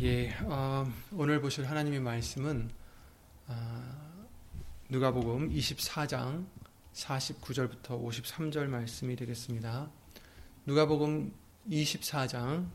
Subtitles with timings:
[0.00, 2.68] 예, 어, 오늘 보실 하나님의 말씀은
[3.46, 4.24] 어,
[4.88, 6.46] 누가복음 24장
[6.92, 9.88] 49절부터 53절 말씀이 되겠습니다.
[10.66, 11.32] 누가복음
[11.70, 12.68] 24장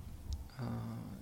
[0.59, 1.19] 어,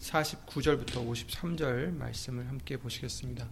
[0.00, 3.48] 49절부터 53절 말씀을 함께 보시겠습니다.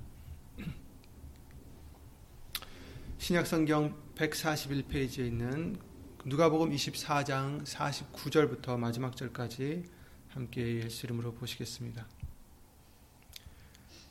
[3.19, 5.79] 신약성경 141페이지에 있는
[6.25, 10.02] 누가복음 24장 49절부터 마지막 절까지
[10.35, 12.07] 함께 예수 이름으로 보시겠습니다.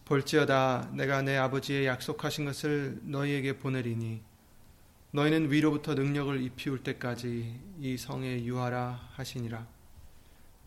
[0.05, 4.22] 볼지어다 내가 내 아버지의 약속하신 것을 너희에게 보내리니
[5.11, 9.67] 너희는 위로부터 능력을 입히울 때까지 이 성에 유하라 하시니라.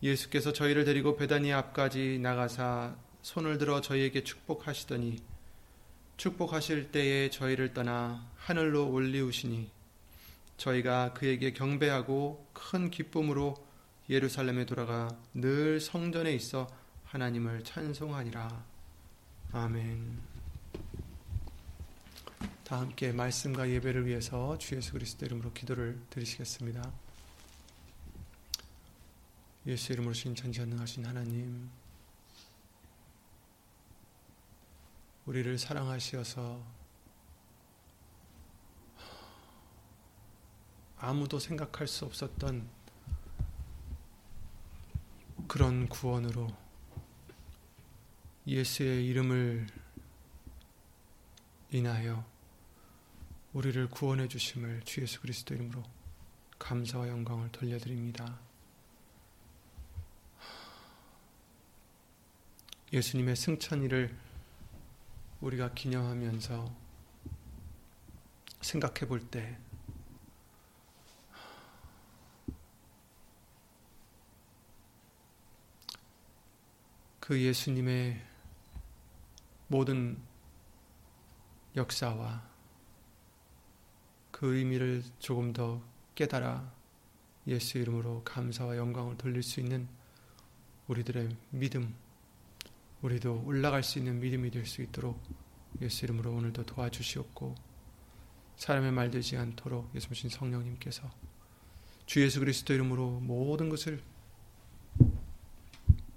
[0.03, 5.17] 예수께서 저희를 데리고 베다니 앞까지 나가사 손을 들어 저희에게 축복하시더니
[6.17, 9.71] 축복하실 때에 저희를 떠나 하늘로 올리우시니
[10.57, 13.64] 저희가 그에게 경배하고 큰 기쁨으로
[14.09, 16.67] 예루살렘에 돌아가 늘 성전에 있어
[17.05, 18.65] 하나님을 찬송하니라.
[19.51, 20.21] 아멘.
[22.63, 26.91] 다 함께 말씀과 예배를 위해서 주 예수 그리스도 이름으로 기도를 드리시겠습니다.
[29.67, 31.69] 예수 이름으로 신 전지전능하신 하나님
[35.25, 36.63] 우리를 사랑하시어서
[40.97, 42.74] 아무도 생각할 수 없었던
[45.47, 46.47] 그런 구원으로
[48.47, 49.67] 예수의 이름을
[51.71, 52.25] 인하여
[53.53, 55.83] 우리를 구원해 주심을 주 예수 그리스도 이름으로
[56.59, 58.39] 감사와 영광을 돌려드립니다.
[62.91, 64.15] 예수님의 승천일을
[65.41, 66.75] 우리가 기념하면서
[68.61, 69.57] 생각해 볼 때,
[77.25, 78.21] 그 예수님의
[79.65, 80.15] 모든
[81.75, 82.47] 역사와
[84.29, 85.81] 그 의미를 조금 더
[86.13, 86.71] 깨달아
[87.47, 89.87] 예수 이름으로 감사와 영광을 돌릴 수 있는
[90.87, 91.95] 우리들의 믿음,
[93.01, 95.19] 우리도 올라갈 수 있는 믿음이 될 수 있도록
[95.81, 97.55] 예수 이름으로 오늘도 도와주시옵고
[98.57, 101.09] 사람의 말 되지 않도록 예수님 성령님께서
[102.05, 103.99] 주 예수 그리스도 이름으로 모든 것을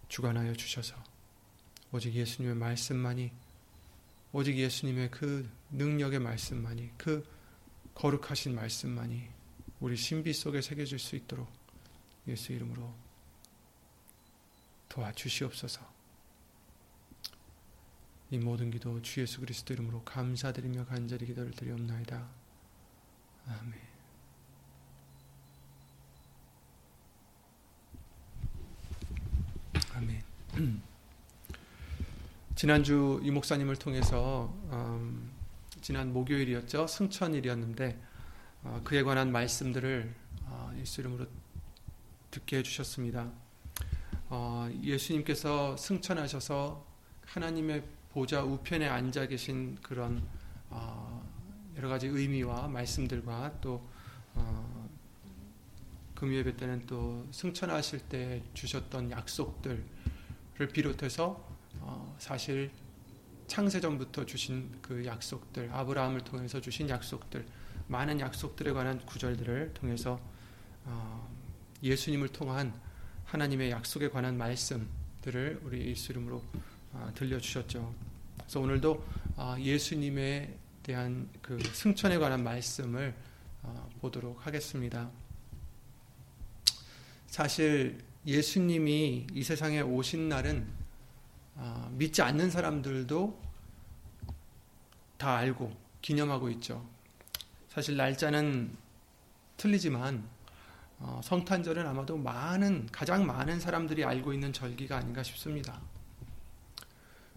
[0.08, 0.96] 주관하여 주셔서
[1.92, 3.30] 오직 예수님의 말씀만이
[4.32, 7.26] 오직 예수님의 그 능력의 말씀만이 그
[7.94, 9.28] 거룩하신 말씀만이
[9.80, 11.48] 우리 신비 속에 새겨질 수 있도록
[12.26, 12.92] 예수 이름으로
[14.88, 15.98] 도와주시옵소서.
[18.30, 22.28] 이 모든 기도 주 예수 그리스도 이름으로 감사드리며 간절히 기도를 드리옵나이다.
[23.46, 23.88] 아멘.
[29.94, 30.38] 아멘.
[32.54, 35.30] 지난주 이 목사님을 통해서 음,
[35.80, 37.98] 지난 목요일이었죠 승천일이었는데
[38.64, 40.12] 어, 그에 관한 말씀들을
[40.46, 41.26] 어, 예수 이름으로
[42.30, 43.30] 듣게 해주셨습니다.
[44.30, 46.84] 어, 예수님께서 승천하셔서
[47.26, 50.26] 하나님의 보좌 우편에 앉아 계신 그런
[50.70, 51.24] 어,
[51.76, 53.88] 여러 가지 의미와 말씀들과 또
[54.34, 54.88] 어,
[56.16, 59.97] 금요예배 때는 또 승천하실 때 주셨던 약속들을
[60.66, 61.48] 비롯해서
[61.80, 62.72] 어, 사실
[63.46, 67.46] 창세전부터 주신 그 약속들, 아브라함을 통해서 주신 약속들,
[67.86, 70.20] 많은 약속들에 관한 구절들을 통해서
[70.84, 71.28] 어,
[71.82, 72.74] 예수님을 통한
[73.24, 76.42] 하나님의 약속에 관한 말씀들을 우리 예수 이름으로
[76.94, 77.94] 아, 들려주셨죠.
[78.38, 79.04] 그래서 오늘도
[79.36, 83.14] 아, 예수님에 대한 그 승천에 관한 말씀을
[83.62, 85.10] 아, 보도록 하겠습니다.
[87.26, 90.68] 사실 예수님이 이 세상에 오신 날은
[91.56, 93.40] 아, 믿지 않는 사람들도
[95.16, 96.86] 다 알고 기념하고 있죠.
[97.70, 98.76] 사실 날짜는
[99.56, 100.28] 틀리지만
[100.98, 105.80] 어, 성탄절은 아마도 많은 가장 많은 사람들이 알고 있는 절기가 아닌가 싶습니다.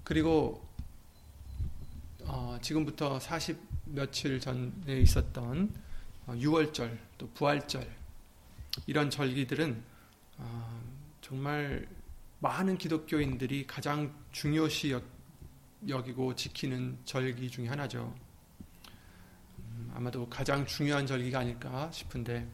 [0.03, 0.67] 그리고
[2.25, 5.73] 어, 지금부터 40 며칠 전에 있었던
[6.27, 7.89] 어, 6월절 또 부활절
[8.87, 9.90] 이런 절기들은
[10.41, 10.81] 어,
[11.21, 11.87] 정말
[12.39, 14.99] 많은 기독교인들이 가장 중요시
[15.87, 18.13] 여기고 지키는 절기 중에 하나죠.
[19.59, 22.47] 음, 아마도 가장 중요한 절기가 아닐까 싶은데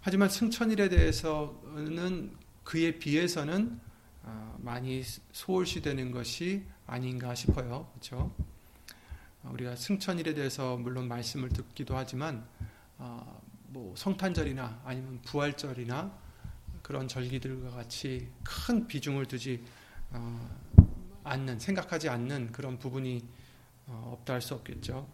[0.00, 3.80] 하지만 승천일에 대해서는 그에 비해서는
[4.22, 5.02] 어, 많이
[5.32, 7.90] 소홀시되는 것이 아닌가 싶어요.
[7.92, 8.34] 그렇죠?
[9.42, 12.46] 우리가 승천일에 대해서 물론 말씀을 듣기도 하지만
[12.96, 16.23] 어, 뭐 성탄절이나 아니면 부활절이나
[16.84, 19.64] 그런 절기들과 같이 큰 비중을 두지
[20.10, 20.58] 어,
[21.24, 23.24] 않는 생각하지 않는 그런 부분이
[23.86, 25.08] 없다 할 수 없겠죠.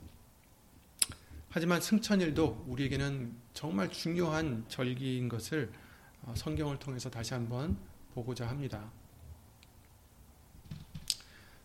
[1.49, 5.71] 하지만 승천일도 우리에게는 정말 중요한 절기인 것을
[6.23, 7.79] 어, 성경을 통해서 다시 한번
[8.15, 8.91] 보고자 합니다.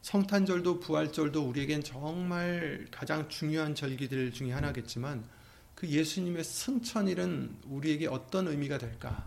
[0.03, 5.27] 성탄절도 부활절도 우리에겐 정말 가장 중요한 절기들 중에 하나겠지만
[5.73, 9.25] 그 예수님의 승천일은 우리에게 어떤 의미가 될까?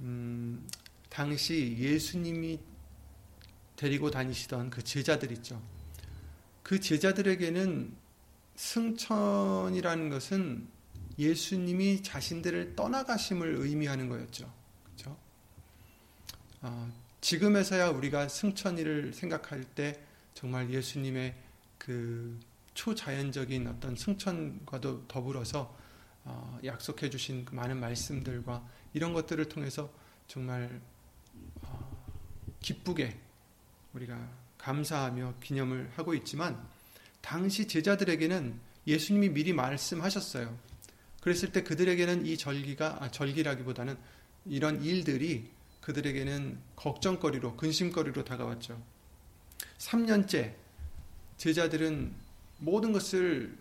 [0.00, 0.66] 음,
[1.08, 2.60] 당시 예수님이
[3.76, 5.62] 데리고 다니시던 그 제자들 있죠.
[6.62, 7.94] 그 제자들에게는
[8.56, 10.68] 승천이라는 것은
[11.18, 14.52] 예수님이 자신들을 떠나가심을 의미하는 거였죠.
[14.84, 15.16] 그렇죠?
[16.62, 20.00] 어, 지금에서야 우리가 승천일을 생각할 때
[20.34, 21.34] 정말 예수님의
[21.78, 22.38] 그
[22.74, 25.85] 초자연적인 어떤 승천과도 더불어서 어,
[26.64, 29.90] 약속해 주신 그 많은 말씀들과 이런 것들을 통해서
[30.26, 30.80] 정말
[31.62, 32.04] 어,
[32.60, 33.16] 기쁘게
[33.92, 34.28] 우리가
[34.58, 36.66] 감사하며 기념을 하고 있지만
[37.20, 40.56] 당시 제자들에게는 예수님이 미리 말씀하셨어요.
[41.20, 43.96] 그랬을 때 그들에게는 이 절기가 아, 절기라기보다는
[44.46, 45.50] 이런 일들이
[45.80, 48.80] 그들에게는 걱정거리로 근심거리로 다가왔죠.
[49.78, 50.54] 3년째
[51.36, 52.14] 제자들은
[52.58, 53.56] 모든 것을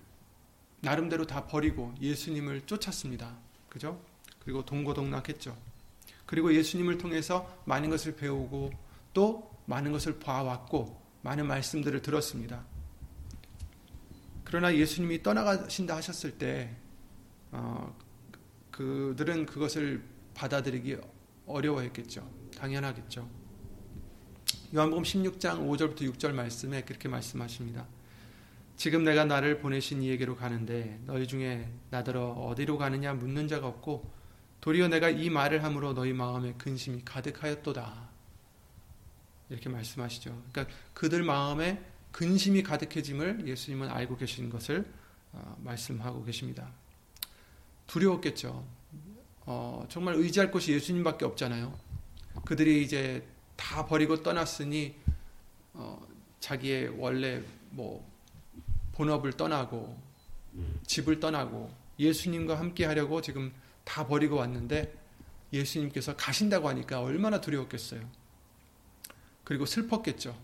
[0.86, 3.36] 나름대로 다 버리고 예수님을 쫓았습니다.
[3.70, 4.00] 그죠?
[4.40, 5.58] 그리고 동고동락했죠.
[6.28, 8.72] 그리고 예수님을 통해서 많은 것을 배우고
[9.12, 12.64] 또 많은 것을 봐왔고 많은 말씀들을 들었습니다.
[14.44, 16.76] 그러나 예수님이 떠나가신다 하셨을 때
[17.52, 17.96] 어,
[18.70, 20.04] 그들은 그것을
[20.36, 20.98] 받아들이기
[21.48, 22.30] 어려워했겠죠.
[22.60, 23.28] 당연하겠죠.
[24.76, 27.88] 요한복음 16장 5절부터 6절 말씀에 그렇게 말씀하십니다.
[28.77, 34.12] 지금 내가 나를 보내신 이에게로 가는데 너희 중에 나더러 어디로 가느냐 묻는 자가 없고
[34.62, 38.10] 도리어 내가 이 말을 함으로 너희 마음에 근심이 가득하였도다.
[39.50, 40.42] 이렇게 말씀하시죠.
[40.51, 41.81] 그러니까 그들 마음에
[42.12, 44.86] 근심이 가득해짐을 예수님은 알고 계신 것을
[45.31, 46.71] 어, 말씀하고 계십니다.
[47.88, 48.66] 두려웠겠죠.
[49.45, 51.78] 어, 정말 의지할 곳이 예수님밖에 없잖아요.
[52.45, 54.95] 그들이 이제 다 버리고 떠났으니
[55.73, 56.07] 어,
[56.40, 58.15] 자기의 원래 뭐
[58.95, 59.97] 본업을 떠나고
[60.87, 64.94] 집을 떠나고 예수님과 함께 하려고 지금 다 버리고 왔는데
[65.54, 68.02] 예수님께서 가신다고 하니까 얼마나 두려웠겠어요.
[69.44, 70.35] 그리고 슬펐겠죠.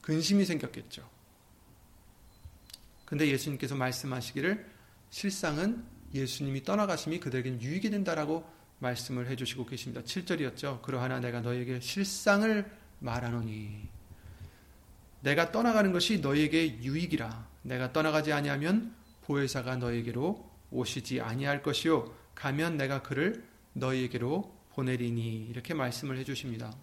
[0.00, 1.08] 근심이 생겼겠죠.
[3.04, 4.70] 근데 예수님께서 말씀하시기를
[5.10, 10.02] 실상은 예수님이 떠나가심이 그들에게 유익이 된다라고 말씀을 해주시고 계십니다.
[10.02, 10.82] 7절이었죠.
[10.82, 12.70] 그러하나 내가 너에게 실상을
[13.00, 13.88] 말하노니
[15.20, 23.02] 내가 떠나가는 것이 너에게 유익이라 내가 떠나가지 아니하면 보혜사가 너에게로 오시지 아니할 것이요 가면 내가
[23.02, 26.74] 그를 너에게로 보내리니 이렇게 말씀을 해 주십니다.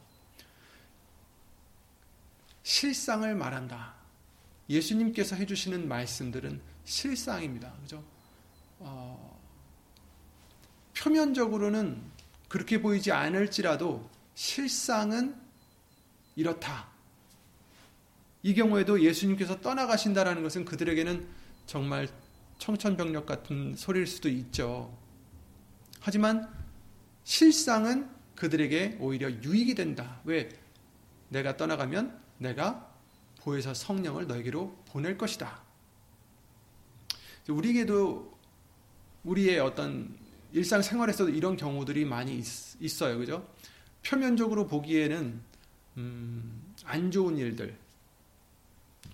[2.64, 3.96] 실상을 말한다.
[4.70, 7.74] 예수님께서 해 주시는 말씀들은 실상입니다.
[7.82, 8.04] 그죠?
[8.80, 9.42] 어,
[10.98, 12.02] 표면적으로는
[12.50, 15.36] 그렇게 보이지 않을지라도 실상은
[16.36, 16.97] 이렇다.
[18.48, 21.28] 이 경우에도 예수님께서 떠나가신다라는 것은 그들에게는
[21.66, 22.08] 정말
[22.60, 24.98] 청천벽력 같은 소리일 수도 있죠.
[26.00, 26.48] 하지만
[27.26, 30.22] 실상은 그들에게 오히려 유익이 된다.
[30.24, 30.48] 왜?
[31.28, 32.90] 내가 떠나가면 내가
[33.42, 35.62] 보혜사 성령을 너에게로 보낼 것이다.
[37.50, 38.40] 우리에게도
[39.26, 40.18] 우리의 어떤
[40.54, 42.42] 일상생활에서도 이런 경우들이 많이
[42.80, 43.54] 있, 어요 그죠?
[44.06, 45.42] 표면적으로 보기에는
[45.98, 47.87] 음, 안 좋은 일들,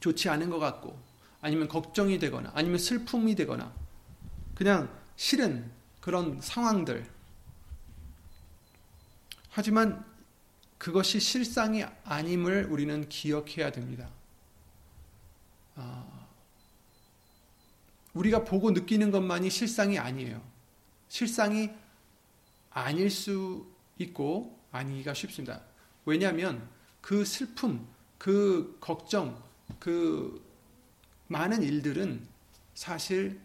[0.04, 1.02] 좋지 않은 것 같고,
[1.40, 3.74] 아니면 걱정이 되거나, 아니면 슬픔이 되거나,
[4.54, 7.10] 그냥 싫은 그런 상황들.
[9.50, 10.04] 하지만
[10.78, 14.10] 그것이 실상이 아님을 우리는 기억해야 됩니다.
[15.76, 16.28] 아,
[18.14, 20.42] 우리가 보고 느끼는 것만이 실상이 아니에요.
[21.08, 21.70] 실상이
[22.72, 23.66] 아닐 수
[24.00, 25.62] 있고 아니기가 쉽습니다.
[26.04, 26.68] 왜냐하면
[27.00, 29.42] 그 슬픔, 그 걱정,
[29.84, 30.42] 그
[31.28, 32.26] 많은 일들은
[32.74, 33.38] 사실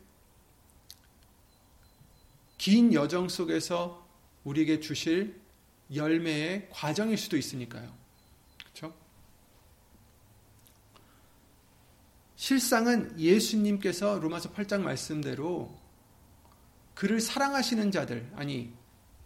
[2.58, 4.08] 긴 여정 속에서
[4.44, 5.34] 우리에게 주실
[5.92, 7.92] 열매의 과정일 수도 있으니까요.
[12.36, 15.76] 실상은 예수님께서 로마서 8장 말씀대로
[16.94, 18.72] 그를 사랑하시는 자들, 아니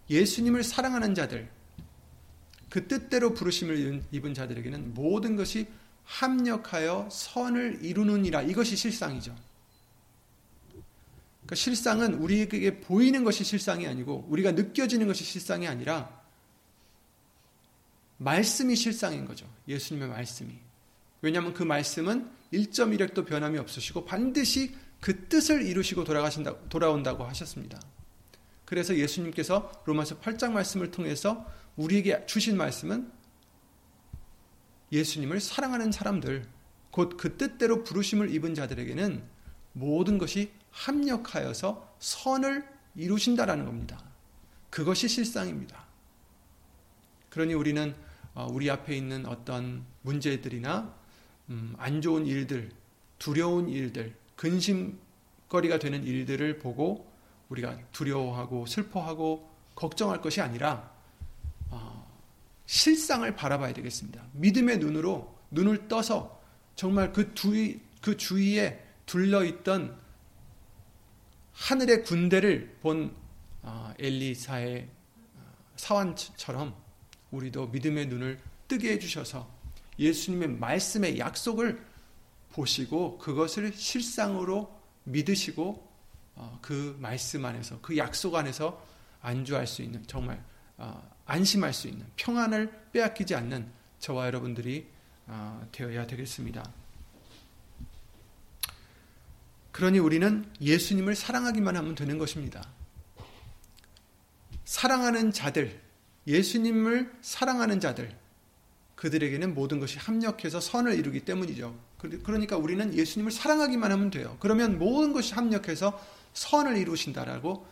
[0.09, 1.51] 예수님을 사랑하는 자들,
[2.71, 5.69] 그 뜻대로 부르심을 입은 자들에게는 모든 것이
[6.05, 8.43] 합력하여 선을 이루느니라.
[8.43, 9.35] 이것이 실상이죠.
[11.43, 16.23] 그러니까 실상은 우리에게 보이는 것이 실상이 아니고 우리가 느껴지는 것이 실상이 아니라
[18.19, 19.47] 말씀이 실상인 거죠.
[19.67, 20.53] 예수님의 말씀이.
[21.21, 27.81] 왜냐하면 그 말씀은 1.1핵도 변함이 없으시고 반드시 그 뜻을 이루시고 돌아가신다, 돌아온다고 하셨습니다.
[28.65, 33.11] 그래서 예수님께서 로마서 8장 말씀을 통해서 우리에게 주신 말씀은
[34.93, 36.47] 예수님을 사랑하는 사람들,
[36.91, 39.23] 곧 그 뜻대로 부르심을 입은 자들에게는
[39.73, 44.03] 모든 것이 합력하여서 선을 이루신다라는 겁니다.
[44.71, 45.87] 그것이 실상입니다.
[47.31, 47.95] 그러니 우리는
[48.35, 50.95] 어, 우리 앞에 있는 어떤 문제들이나
[51.51, 52.71] 음, 안 좋은 일들,
[53.19, 57.11] 두려운 일들, 근심거리가 되는 일들을 보고
[57.49, 60.92] 우리가 두려워하고 슬퍼하고 걱정할 것이 아니라 어,
[62.67, 64.25] 실상을 바라봐야 되겠습니다.
[64.33, 66.41] 믿음의 눈으로 눈을 떠서
[66.75, 69.97] 정말 그 주위 그 주위에 둘러 있던
[71.53, 73.15] 하늘의 군대를 본
[73.63, 74.89] 어, 엘리사의
[75.77, 76.75] 사환처럼
[77.31, 79.49] 우리도 믿음의 눈을 뜨게 해주셔서
[79.99, 81.85] 예수님의 말씀의 약속을
[82.53, 85.93] 보시고 그것을 실상으로 믿으시고
[86.35, 88.85] 어, 그 말씀 안에서 그 약속 안에서
[89.21, 90.43] 안주할 수 있는 정말
[90.77, 94.87] 어, 안심할 수 있는 평안을 빼앗기지 않는 저와 여러분들이
[95.27, 96.65] 어, 되어야 되겠습니다.
[99.71, 102.69] 그러니 우리는 예수님을 사랑하기만 하면 되는 것입니다.
[104.65, 105.81] 사랑하는 자들,
[106.27, 108.17] 예수님을 사랑하는 자들,
[108.95, 111.77] 그들에게는 모든 것이 합력해서 선을 이루기 때문이죠.
[111.99, 114.37] 그러니까 우리는 예수님을 사랑하기만 하면 돼요.
[114.41, 116.01] 그러면 모든 것이 합력해서
[116.35, 117.67] 선을 이루신다라고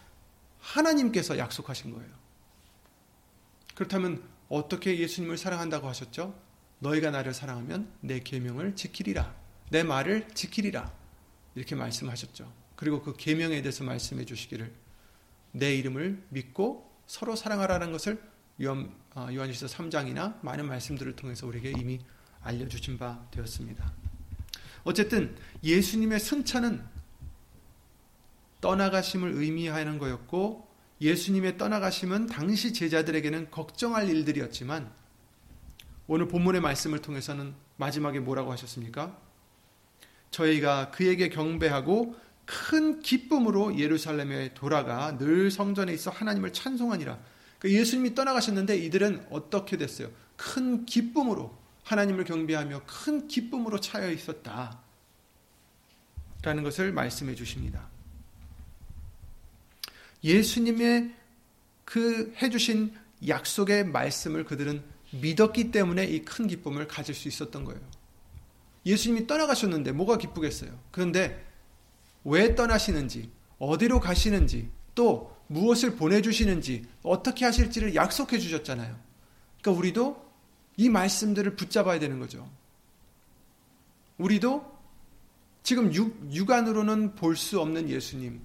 [0.58, 2.10] 하나님께서 약속하신 거예요.
[3.80, 6.38] 그렇다면 어떻게 예수님을 사랑한다고 하셨죠?
[6.80, 9.34] 너희가 나를 사랑하면 내 계명을 지키리라.
[9.70, 10.92] 내 말을 지키리라.
[11.54, 12.52] 이렇게 말씀하셨죠.
[12.76, 14.70] 그리고 그 계명에 대해서 말씀해 주시기를
[15.52, 18.22] 내 이름을 믿고 서로 사랑하라는 것을
[18.62, 22.00] 요한, 어, 요한일서 3장이나 많은 말씀들을 통해서 우리에게 이미
[22.42, 23.94] 알려주신 바 되었습니다.
[24.84, 26.84] 어쨌든 예수님의 승천은
[28.60, 30.69] 떠나가심을 의미하는 거였고
[31.00, 34.90] 예수님의 떠나가심은 당시 제자들에게는 걱정할 일들이었지만
[36.06, 39.16] 오늘 본문의 말씀을 통해서는 마지막에 뭐라고 하셨습니까?
[40.30, 47.18] 저희가 그에게 경배하고 큰 기쁨으로 예루살렘에 돌아가 늘 성전에 있어 하나님을 찬송하니라.
[47.58, 50.10] 그 예수님이 떠나가셨는데 이들은 어떻게 됐어요?
[50.36, 54.80] 큰 기쁨으로 하나님을 경배하며 큰 기쁨으로 차여 있었다.
[56.42, 57.88] 라는 것을 말씀해 주십니다.
[60.22, 61.14] 예수님의
[61.84, 62.94] 그 해주신
[63.26, 67.80] 약속의 말씀을 그들은 믿었기 때문에 이 큰 기쁨을 가질 수 있었던 거예요.
[68.86, 70.78] 예수님이 떠나가셨는데 뭐가 기쁘겠어요?
[70.90, 71.44] 그런데
[72.24, 78.96] 왜 떠나시는지, 어디로 가시는지, 또 무엇을 보내주시는지 어떻게 하실지를 약속해 주셨잖아요.
[79.60, 80.30] 그러니까 우리도
[80.76, 82.48] 이 말씀들을 붙잡아야 되는 거죠.
[84.18, 84.78] 우리도
[85.62, 88.40] 지금 육, 육안으로는 볼 수 없는 예수님,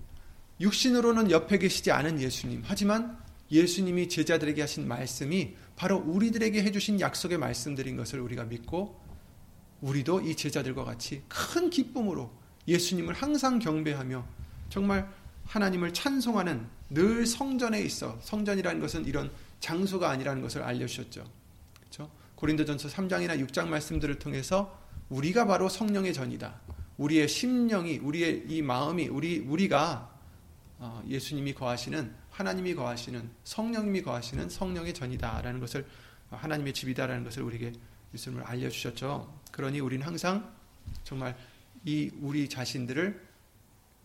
[0.59, 3.17] 육신으로는 옆에 계시지 않은 예수님, 하지만
[3.51, 8.99] 예수님이 제자들에게 하신 말씀이 바로 우리들에게 해주신 약속의 말씀들인 것을 우리가 믿고
[9.81, 12.31] 우리도 이 제자들과 같이 큰 기쁨으로
[12.67, 14.25] 예수님을 항상 경배하며
[14.69, 15.09] 정말
[15.45, 21.25] 하나님을 찬송하는 늘 성전에 있어 성전이라는 것은 이런 장소가 아니라는 것을 알려주셨죠.
[21.79, 22.11] 그렇죠?
[22.35, 26.61] 고린도전서 3장이나 6장 말씀들을 통해서 우리가 바로 성령의 전이다.
[26.97, 30.14] 우리의 심령이 우리의 이 마음이 우리 우리가 어,
[31.07, 35.85] 예수님이 거하시는 하나님이 거하시는 성령님이 거하시는 성령의 전이다라는 것을
[36.29, 37.73] 하나님의 집이다라는 것을 우리에게
[38.13, 39.41] 예수님을 알려주셨죠.
[39.51, 40.53] 그러니 우리는 항상
[41.03, 41.37] 정말
[41.85, 43.25] 이 우리 자신들을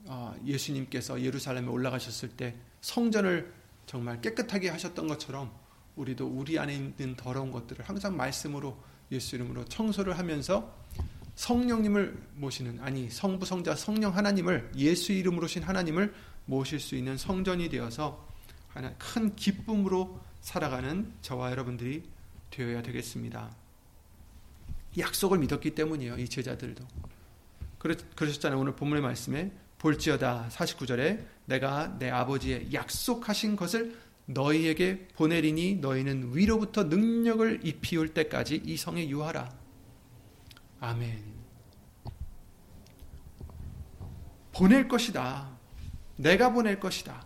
[0.06, 3.52] 어, 예수님께서 예루살렘에 올라가셨을 때 성전을
[3.86, 5.52] 정말 깨끗하게 하셨던 것처럼
[5.96, 8.78] 우리도 우리 안에 있는 더러운 것들을 항상 말씀으로
[9.10, 10.72] 예수 이름으로 청소를 하면서
[11.34, 16.14] 성령님을 모시는 아니 성부 성자 성령 하나님을 예수 이름으로 신 하나님을
[16.50, 18.28] 모실 수 있는 성전이 되어서
[18.68, 22.02] 하나 큰 기쁨으로 살아가는 저와 여러분들이
[22.50, 23.54] 되어야 되겠습니다.
[24.98, 26.18] 약속을 믿었기 때문이에요.
[26.18, 26.84] 이 제자들도.
[28.16, 28.58] 그러셨잖아요.
[28.58, 37.60] 오늘 본문의 말씀에 볼지어다 49절에 내가 내 아버지의 약속하신 것을 너희에게 보내리니 너희는 위로부터 능력을
[37.64, 39.54] 입히올 때까지 이 성에 유하라.
[40.80, 41.22] 아멘.
[44.52, 45.59] 보낼 것이다.
[46.20, 47.24] 내가 보낼 것이다.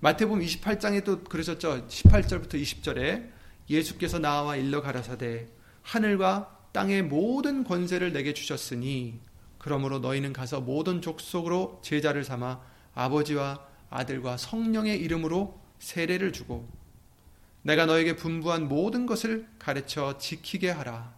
[0.00, 1.86] 마태복음 28장에 또 그러셨죠.
[1.88, 3.30] 18절부터 20절에
[3.70, 5.48] 예수께서 나와 일러 가라사대
[5.82, 9.18] 하늘과 땅의 모든 권세를 내게 주셨으니
[9.58, 12.60] 그러므로 너희는 가서 모든 족속으로 제자를 삼아
[12.94, 16.68] 아버지와 아들과 성령의 이름으로 세례를 주고
[17.62, 21.14] 내가 너에게 분부한 모든 것을 가르쳐 지키게 하라.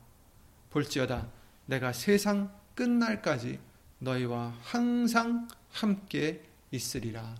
[0.70, 1.28] 볼지어다
[1.66, 3.58] 내가 세상 끝날까지
[3.98, 7.36] 너희와 항상 함께 있으리라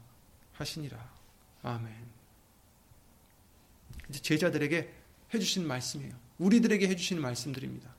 [0.52, 1.12] 하시니라.
[1.62, 1.92] 아멘.
[4.08, 4.92] 이제 제자들에게
[5.34, 6.14] 해주신 말씀이에요.
[6.38, 7.92] 우리들에게 해주신 말씀들입니다.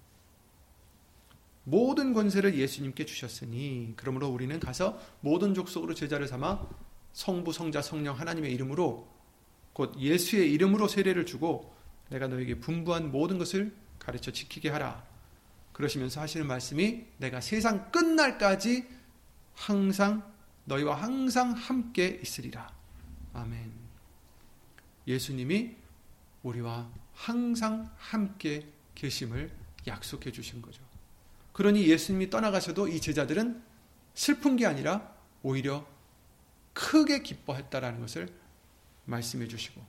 [1.65, 6.67] 모든 권세를 예수님께 주셨으니 그러므로 우리는 가서 모든 족속으로 제자를 삼아
[7.13, 9.07] 성부 성자 성령 하나님의 이름으로
[9.71, 11.73] 곧 예수의 이름으로 세례를 주고
[12.09, 15.05] 내가 너에게 분부한 모든 것을 가르쳐 지키게 하라.
[15.71, 18.87] 그러시면서 하시는 말씀이 내가 세상 끝날까지
[19.55, 20.32] 항상
[20.65, 22.74] 너희와 항상 함께 있으리라.
[23.34, 23.72] 아멘.
[25.08, 25.75] 예수님이
[26.43, 29.51] 우리와 항상 함께 계심을
[29.87, 30.81] 약속해 주신 거죠.
[31.51, 33.61] 그러니 예수님이 떠나가셔도 이 제자들은
[34.14, 35.85] 슬픈 게 아니라 오히려
[36.74, 38.33] 크게 기뻐했다라는 것을
[39.05, 39.81] 말씀해 주시고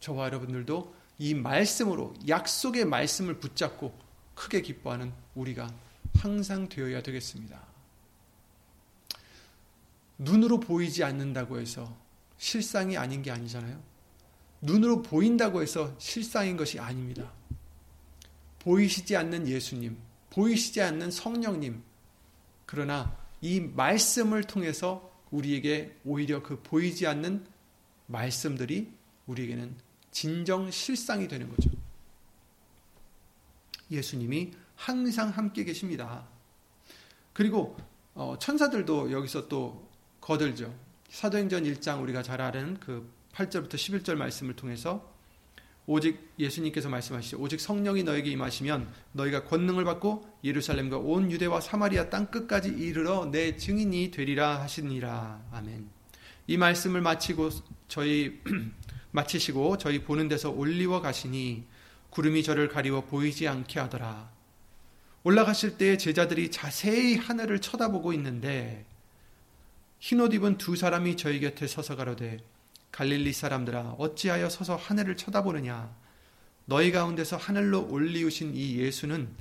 [0.00, 3.96] 저와 여러분들도 이 말씀으로 약속의 말씀을 붙잡고
[4.34, 5.72] 크게 기뻐하는 우리가
[6.16, 7.73] 항상 되어야 되겠습니다.
[10.18, 11.96] 눈으로 보이지 않는다고 해서
[12.38, 13.82] 실상이 아닌 게 아니잖아요.
[14.60, 17.32] 눈으로 보인다고 해서 실상인 것이 아닙니다.
[18.60, 19.98] 보이시지 않는 예수님,
[20.30, 21.82] 보이시지 않는 성령님.
[22.64, 27.46] 그러나 이 말씀을 통해서 우리에게 오히려 그 보이지 않는
[28.06, 28.90] 말씀들이
[29.26, 29.76] 우리에게는
[30.10, 31.70] 진정 실상이 되는 거죠.
[33.90, 36.26] 예수님이 항상 함께 계십니다.
[37.32, 37.76] 그리고
[38.14, 39.88] 어, 천사들도 여기서 또
[40.24, 40.74] 거들죠.
[41.10, 45.12] 사도행전 1장 우리가 잘 아는 그 8절부터 11절 말씀을 통해서
[45.86, 47.38] 오직 예수님께서 말씀하시죠.
[47.38, 53.58] 오직 성령이 너에게 임하시면 너희가 권능을 받고 예루살렘과 온 유대와 사마리아 땅 끝까지 이르러 내
[53.58, 55.42] 증인이 되리라 하시니라.
[55.52, 55.90] 아멘.
[56.46, 57.50] 이 말씀을 마치고
[57.88, 58.40] 저희
[59.12, 61.66] 마치시고 저희 보는 데서 올리워 가시니
[62.08, 64.32] 구름이 저를 가리워 보이지 않게 하더라.
[65.22, 68.86] 올라가실 때 제자들이 자세히 하늘을 쳐다보고 있는데
[70.04, 72.36] 흰옷 입은 두 사람이 저희 곁에 서서 가로되
[72.92, 75.96] 갈릴리 사람들아 어찌하여 서서 하늘을 쳐다보느냐?
[76.66, 79.34] 너희 가운데서 하늘로 올리우신 이 예수는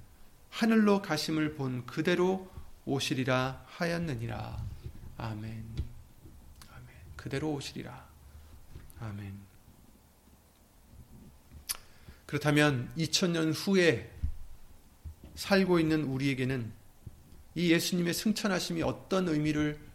[0.49, 2.49] 하늘로 가심을 본 그대로
[2.85, 4.65] 오시리라 하였느니라.
[5.17, 5.65] 아멘.
[6.71, 6.87] 아멘.
[7.17, 8.07] 그대로 오시리라.
[9.01, 9.33] 아멘.
[12.25, 14.09] 그렇다면 2000년 후에
[15.35, 16.71] 살고 있는 우리에게는
[17.55, 19.91] 이 예수님의 승천하심이 어떤 의미를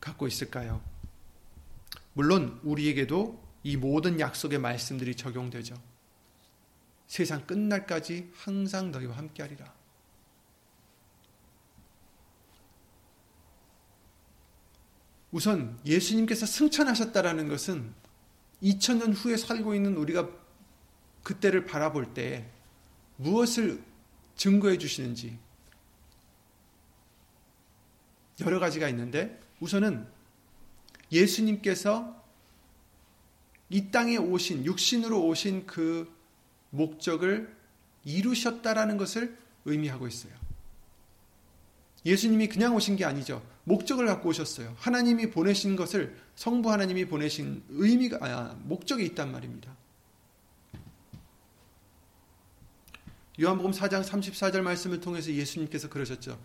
[0.00, 0.82] 갖고 있을까요?
[2.12, 5.74] 물론 우리에게도 이 모든 약속의 말씀들이 적용되죠.
[7.06, 9.72] 세상 끝날까지 항상 너희와 함께하리라.
[15.32, 17.94] 우선 예수님께서 승천하셨다라는 것은
[18.62, 20.28] 2000년 후에 살고 있는 우리가
[21.22, 22.50] 그때를 바라볼 때
[23.16, 23.82] 무엇을
[24.36, 25.38] 증거해 주시는지
[28.40, 30.06] 여러 가지가 있는데 우선은
[31.12, 32.20] 예수님께서
[33.68, 36.12] 이 땅에 오신 육신으로 오신 그
[36.70, 37.54] 목적을
[38.04, 40.32] 이루셨다라는 것을 의미하고 있어요.
[42.04, 43.44] 예수님이 그냥 오신 게 아니죠.
[43.64, 44.74] 목적을 갖고 오셨어요.
[44.78, 49.76] 하나님이 보내신 것을 성부 하나님이 보내신 의미가 아, 목적이 있단 말입니다.
[53.40, 56.38] 요한복음 4장 34절 말씀을 통해서 예수님께서 그러셨죠.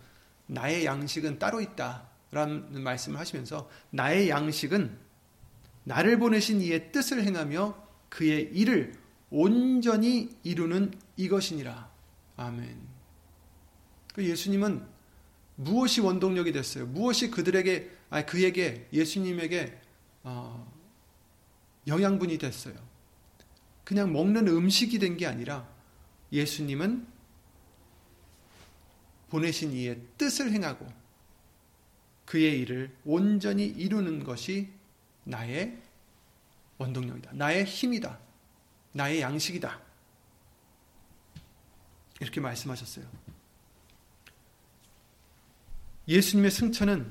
[0.46, 2.08] 나의 양식은 따로 있다.
[2.30, 4.98] 라는 말씀을 하시면서 나의 양식은
[5.84, 8.94] 나를 보내신 이의 뜻을 행하며 그의 일을
[9.30, 11.90] 온전히 이루는 이것이니라.
[12.36, 12.78] 아멘.
[14.14, 14.84] 그 예수님은
[15.56, 16.86] 무엇이 원동력이 됐어요?
[16.86, 19.80] 무엇이 그들에게 아 그에게 예수님에게
[20.24, 20.72] 어,
[21.86, 22.74] 영양분이 됐어요?
[23.84, 25.68] 그냥 먹는 음식이 된 게 아니라
[26.32, 27.06] 예수님은
[29.30, 30.86] 보내신 이의 뜻을 행하고
[32.26, 34.68] 그의 일을 온전히 이루는 것이
[35.24, 35.80] 나의
[36.78, 37.32] 원동력이다.
[37.32, 38.18] 나의 힘이다.
[38.92, 39.80] 나의 양식이다.
[42.20, 43.06] 이렇게 말씀하셨어요.
[46.08, 47.10] 예수님의 승천은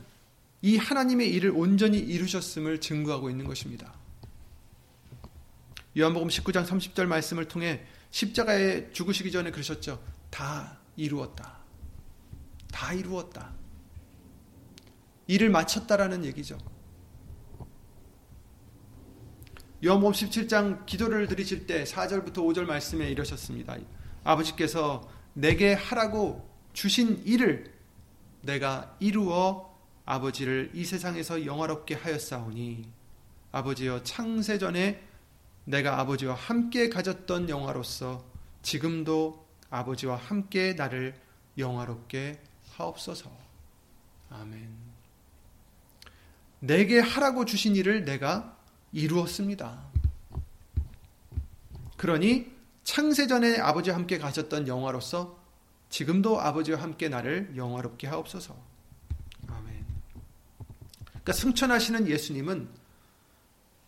[0.61, 3.93] 이 하나님의 일을 온전히 이루셨음을 증거하고 있는 것입니다.
[5.97, 10.01] 요한복음 19장 30절 말씀을 통해 십자가에 죽으시기 전에 그러셨죠.
[10.29, 11.57] 다 이루었다.
[12.71, 13.53] 다 이루었다.
[15.27, 16.57] 일을 마쳤다라는 얘기죠.
[19.83, 23.77] 요한복음 17장 기도를 드리실 때 4절부터 5절 말씀에 이러셨습니다.
[24.23, 27.73] 아버지께서 내게 하라고 주신 일을
[28.41, 32.91] 내가 이루어 아버지를 이 세상에서 영화롭게 하였사오니
[33.51, 35.01] 아버지여 창세 전에
[35.65, 38.23] 내가 아버지와 함께 가졌던 영화로서
[38.61, 41.15] 지금도 아버지와 함께 나를
[41.57, 42.39] 영화롭게
[42.73, 43.31] 하옵소서.
[44.29, 44.84] 아멘.
[46.65, 48.57] 내게 하라고 주신 일을 내가
[48.91, 49.85] 이루었습니다.
[51.97, 52.51] 그러니
[52.83, 55.39] 창세전에 아버지와 함께 가졌던 영화로서
[55.89, 58.55] 지금도 아버지와 함께 나를 영화롭게 하옵소서.
[59.47, 59.85] 아멘.
[61.07, 62.67] 그러니까 승천하시는 예수님은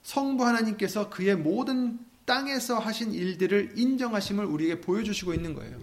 [0.03, 5.77] 성부 하나님께서 그의 모든 땅에서 하신 일들을 인정하심을 우리에게 보여주시고 있는 거예요.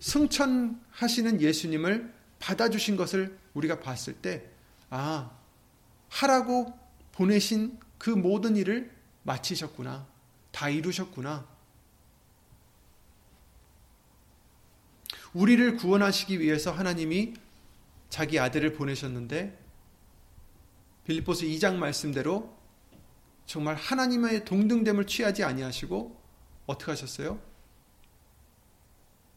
[0.00, 4.48] 승천하시는 예수님을 받아주신 것을 우리가 봤을 때,
[4.90, 5.30] 아,
[6.08, 6.78] 하라고
[7.12, 8.90] 보내신 그 모든 일을
[9.22, 10.06] 마치셨구나.
[10.52, 11.46] 다 이루셨구나.
[15.34, 17.34] 우리를 구원하시기 위해서 하나님이
[18.08, 19.58] 자기 아들을 보내셨는데
[21.04, 22.56] 빌립보스 2장 말씀대로
[23.46, 26.20] 정말 하나님의 동등됨을 취하지 아니하시고
[26.66, 27.40] 어떻게 하셨어요?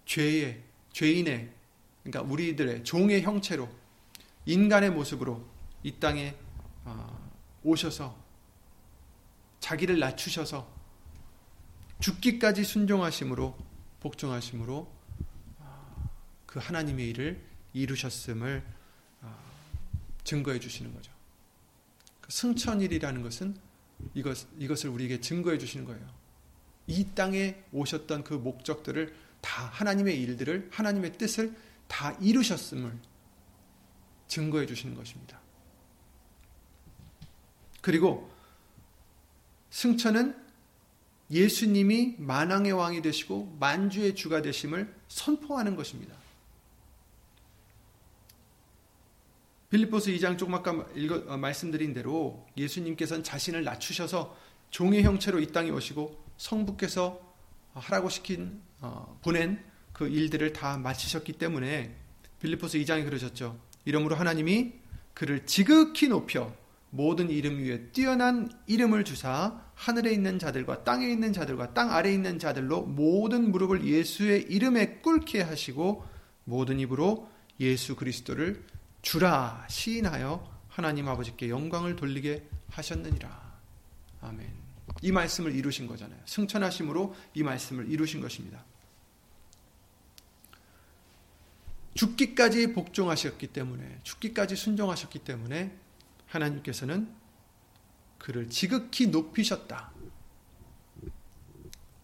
[0.06, 1.54] 죄의 죄인의
[2.04, 3.69] 그러니까 우리들의 종의 형체로
[4.45, 5.45] 인간의 모습으로
[5.84, 6.36] 이 땅에
[6.84, 7.32] 어,
[7.63, 8.15] 오셔서
[9.60, 10.67] 자기를 낮추셔서
[11.99, 13.56] 죽기까지 순종하심으로
[13.99, 14.91] 복종하심으로
[15.60, 16.10] 어,
[16.45, 17.41] 그 하나님의 일을
[17.73, 18.63] 이루셨음을
[19.21, 19.38] 어,
[20.23, 21.12] 증거해 주시는 거죠.
[22.19, 23.56] 그 승천일이라는 것은
[24.15, 26.21] 이것, 이것을 우리에게 증거해 주시는 거예요.
[26.88, 31.56] 이 땅에 오셨던 그 목적들을 다 하나님의 일들을 하나님의 뜻을
[31.88, 33.11] 다 이루셨음을
[34.32, 35.41] 증거해 주시는 것입니다.
[37.82, 38.32] 그리고
[39.72, 40.39] 승천은
[41.30, 46.15] 예수님이 만왕의 왕이 되시고 만주의 주가 되심을 선포하는 것입니다.
[49.70, 54.38] 빌립보스 2장 조금 아까 읽어, 어, 말씀드린 대로 예수님께서는 자신을 낮추셔서
[54.70, 57.20] 종의 형체로 이 땅에 오시고 성부께서
[57.74, 61.98] 하라고 시킨 어, 보낸 그 일들을 다 마치셨기 때문에
[62.39, 63.70] 빌립보스 2장에 그러셨죠.
[63.86, 64.74] 이러므로 하나님이
[65.13, 66.54] 그를 지극히 높여
[66.89, 72.38] 모든 이름 위에 뛰어난 이름을 주사 하늘에 있는 자들과 땅에 있는 자들과 땅 아래에 있는
[72.38, 76.06] 자들로 모든 무릎을 예수의 이름에 꿇게 하시고
[76.44, 78.65] 모든 입으로 예수 그리스도를
[79.02, 83.60] 주라 시인하여 하나님 아버지께 영광을 돌리게 하셨느니라.
[84.22, 84.48] 아멘.
[85.02, 86.20] 이 말씀을 이루신 거잖아요.
[86.26, 88.63] 승천하심으로 이 말씀을 이루신 것입니다.
[91.93, 95.77] 죽기까지 복종하셨기 때문에 죽기까지 순종하셨기 때문에
[96.27, 97.13] 하나님께서는
[98.17, 99.91] 그를 지극히 높이셨다.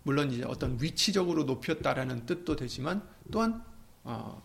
[0.03, 3.63] 물론 이제 어떤 위치적으로 높였다라는 뜻도 되지만 또한
[4.03, 4.41] 어,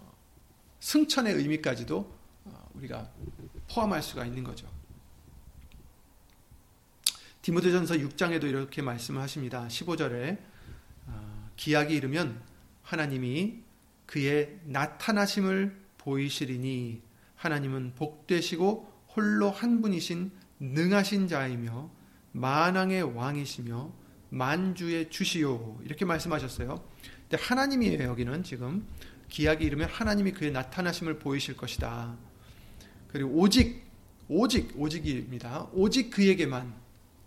[0.81, 3.11] 승천의 의미까지도 어, 우리가
[3.71, 4.69] 포함할 수가 있는 거죠.
[7.43, 9.67] 디모데전서 6장에도 이렇게 말씀을 하십니다.
[9.69, 10.39] 15절에
[11.07, 12.41] 어, 기약이 이르면
[12.83, 13.63] 하나님이
[14.07, 17.03] 그의 나타나심을 보이시리니
[17.37, 21.91] 하나님은 복되시고 홀로 한 분이신 능하신 자이며
[22.33, 23.93] 만왕의 왕이시며
[24.31, 26.83] 만주의 주시오 이렇게 말씀하셨어요.
[27.29, 28.87] 근데 하나님이에요 여기는 지금
[29.29, 32.17] 기약이 이르면 하나님이 그의 나타나심을 보이실 것이다.
[33.09, 33.83] 그리고 오직
[34.29, 35.69] 오직 오직입니다.
[35.73, 36.73] 오직 그에게만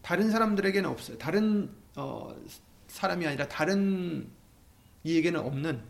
[0.01, 1.17] 다른 사람들에게는 없어요.
[1.17, 2.35] 다른 어,
[2.88, 4.27] 사람이 아니라 다른
[5.03, 5.81] 이에게는 없는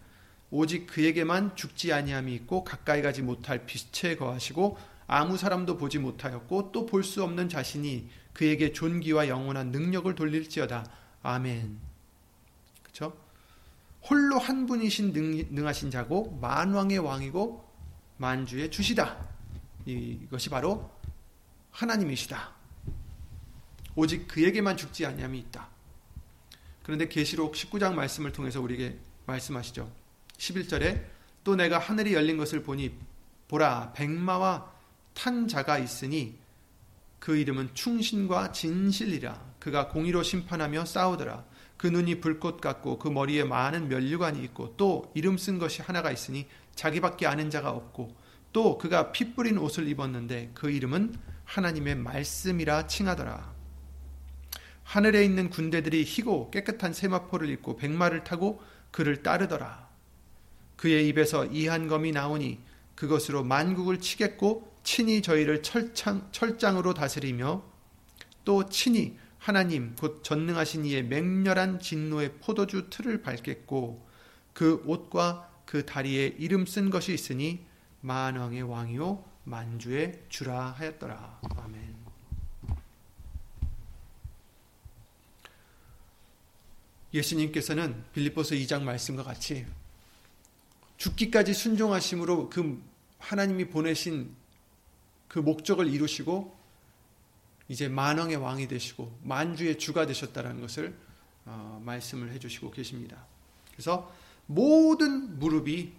[0.51, 4.77] 오직 그에게만 죽지 아니함이 있고 가까이 가지 못할 빛에 거하시고
[5.07, 10.85] 아무 사람도 보지 못하였고 또 볼 수 없는 자신이 그에게 존귀와 영원한 능력을 돌릴지어다.
[11.23, 11.79] 아멘.
[12.83, 13.17] 그렇죠?
[14.09, 15.13] 홀로 한 분이신
[15.51, 17.65] 능, 하신 자고 만왕의 왕이고
[18.17, 19.17] 만주의 주시다.
[19.85, 20.91] 이것이 바로
[21.71, 22.53] 하나님이시다.
[23.95, 25.69] 오직 그에게만 죽지 않냐이 있다.
[26.83, 30.04] 그런데 계시록 19장 말씀을 통해서 우리에게 말씀하시죠.
[30.37, 31.03] 11절에
[31.43, 32.91] 또 내가 하늘이 열린 것을 보니
[33.47, 34.71] 보라 백마와
[35.13, 36.37] 탄 자가 있으니
[37.19, 39.55] 그 이름은 충신과 진실이라.
[39.59, 41.43] 그가 공의로 심판하며 싸우더라.
[41.77, 46.47] 그 눈이 불꽃 같고 그 머리에 많은 면류관이 있고 또 이름 쓴 것이 하나가 있으니
[46.75, 48.15] 자기밖에 아는 자가 없고
[48.53, 53.53] 또 그가 피 뿌린 옷을 입었는데 그 이름은 하나님의 말씀이라 칭하더라.
[54.83, 59.84] 하늘에 있는 군대들이 희고 깨끗한 세마포를 입고 백마를 타고 그를 따르더라
[60.75, 62.59] 그의 입에서 이한검이 나오니
[62.95, 67.63] 그것으로 만국을 치겠고 친히 저희를 철창, 철장으로 다스리며
[68.43, 74.07] 또 친히 하나님 곧 전능하신 이의 맹렬한 진노의 포도주 틀을 밟겠고
[74.53, 77.65] 그 옷과 그 다리에 이름 쓴 것이 있으니
[78.01, 81.41] 만왕의 왕이요 만주의 주라 하였더라.
[81.57, 81.95] 아멘.
[87.13, 89.65] 예수님께서는 빌립보서 2장 말씀과 같이
[90.97, 92.81] 죽기까지 순종하심으로 그
[93.19, 94.35] 하나님이 보내신
[95.27, 96.55] 그 목적을 이루시고
[97.67, 100.95] 이제 만왕의 왕이 되시고 만주의 주가 되셨다는 것을
[101.45, 103.25] 어, 말씀을 해주시고 계십니다.
[103.71, 104.11] 그래서
[104.45, 105.93] 모든 무릎이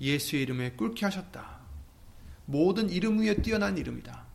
[0.00, 1.58] 예수의 이름에 꿇게 하셨다.
[2.46, 4.26] 모든 이름 위에 뛰어난 이름이다.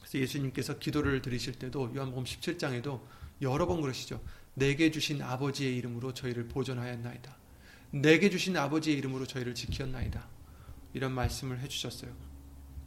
[0.00, 3.00] 그래서 예수님께서 기도를 드리실 때도 요한복음 17장에도
[3.42, 4.20] 여러 번 그러시죠.
[4.56, 7.36] 내게 주신 아버지의 이름으로 저희를 보존하였나이다.
[7.90, 10.26] 내게 주신 아버지의 이름으로 저희를 지켰나이다.
[10.94, 12.10] 이런 말씀을 해주셨어요.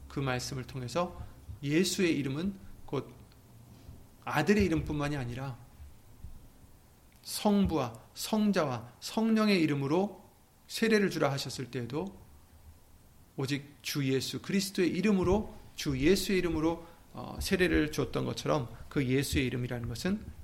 [0.07, 1.23] 그 말씀을 통해서
[1.61, 2.55] 예수의 이름은
[2.87, 3.13] 곧
[4.25, 5.57] 아들의 이름뿐만이 아니라
[7.21, 10.27] 성부와 성자와 성령의 이름으로
[10.67, 12.05] 세례를 주라 하셨을 때에도
[13.37, 19.87] 오직 주 예수 그리스도의 이름으로 주 예수의 이름으로 어, 세례를 주었던 것처럼 그 예수의 이름이라는
[19.87, 20.38] 것은 어,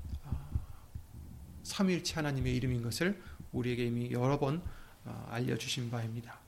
[1.65, 4.61] 삼일체 하나님의 이름인 것을 우리에게 이미 여러 번
[5.03, 6.39] 어, 알려주신 바입니다.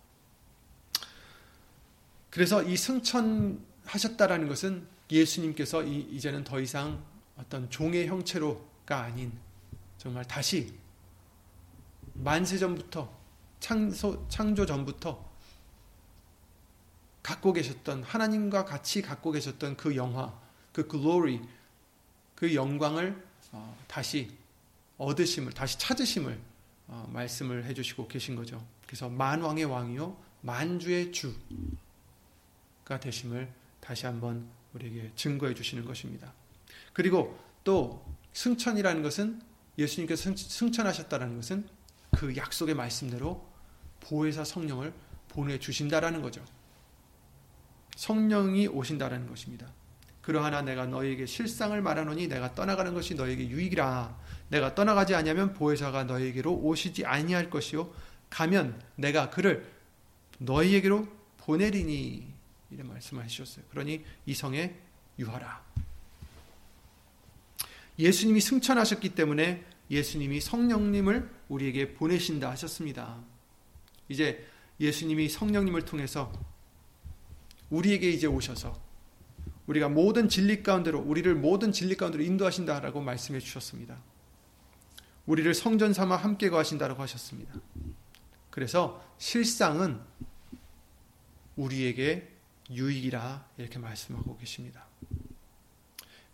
[2.29, 7.03] 그래서 이 승천하셨다라는 것은 예수님께서 이, 제는 더 이상
[7.35, 9.31] 어떤 종의 형체로가 아닌
[9.97, 10.73] 정말 다시
[12.13, 13.11] 만세 전부터
[13.59, 15.27] 창조, 창조 전부터
[17.23, 20.39] 갖고 계셨던 하나님과 같이 갖고 계셨던 그 영화,
[20.71, 21.41] 그 글로리,
[22.35, 24.31] 그 영광을 어, 다시
[24.97, 26.39] 얻으심을, 다시 찾으심을
[26.87, 28.65] 어, 말씀을 해주시고 계신 거죠.
[28.85, 31.33] 그래서 만왕의 왕이요, 만주의 주.
[32.85, 36.33] 가 되심을 다시 한번 우리에게 증거해 주시는 것입니다.
[36.93, 39.41] 그리고 또 승천이라는 것은
[39.77, 41.67] 예수님께서 승천하셨다는 것은
[42.11, 43.45] 그 약속의 말씀대로
[43.99, 44.93] 보혜사 성령을
[45.27, 46.43] 보내 주신다라는 거죠.
[47.97, 49.67] 성령이 오신다라는 것입니다.
[50.21, 54.17] 그러하나 내가 너에게 실상을 말하노니 내가 떠나가는 것이 너에게 유익이라.
[54.49, 57.93] 내가 떠나가지 아니하면 보혜사가 너에게로 오시지 아니할 것이요
[58.29, 59.69] 가면 내가 그를
[60.39, 61.07] 너희에게로
[61.37, 62.33] 보내리니
[62.71, 63.65] 이런 말씀을 하셨어요.
[63.69, 64.75] 그러니 이 성에
[65.19, 65.65] 유하라.
[67.97, 73.17] 예수님이 승천하셨기 때문에 예수님이 성령님을 우리에게 보내신다 하셨습니다.
[74.09, 74.45] 이제
[74.79, 76.31] 예수님이 성령님을 통해서
[77.69, 78.79] 우리에게 이제 오셔서
[79.65, 83.97] 우리가 모든 진리 가운데로 우리를 모든 진리 가운데로 인도하신다라고 말씀해 주셨습니다.
[85.27, 87.53] 우리를 성전 삼아 함께 거하신다라고 하셨습니다.
[88.49, 89.99] 그래서 실상은
[91.55, 92.33] 우리에게
[92.71, 94.85] 유익이라 이렇게 말씀하고 계십니다.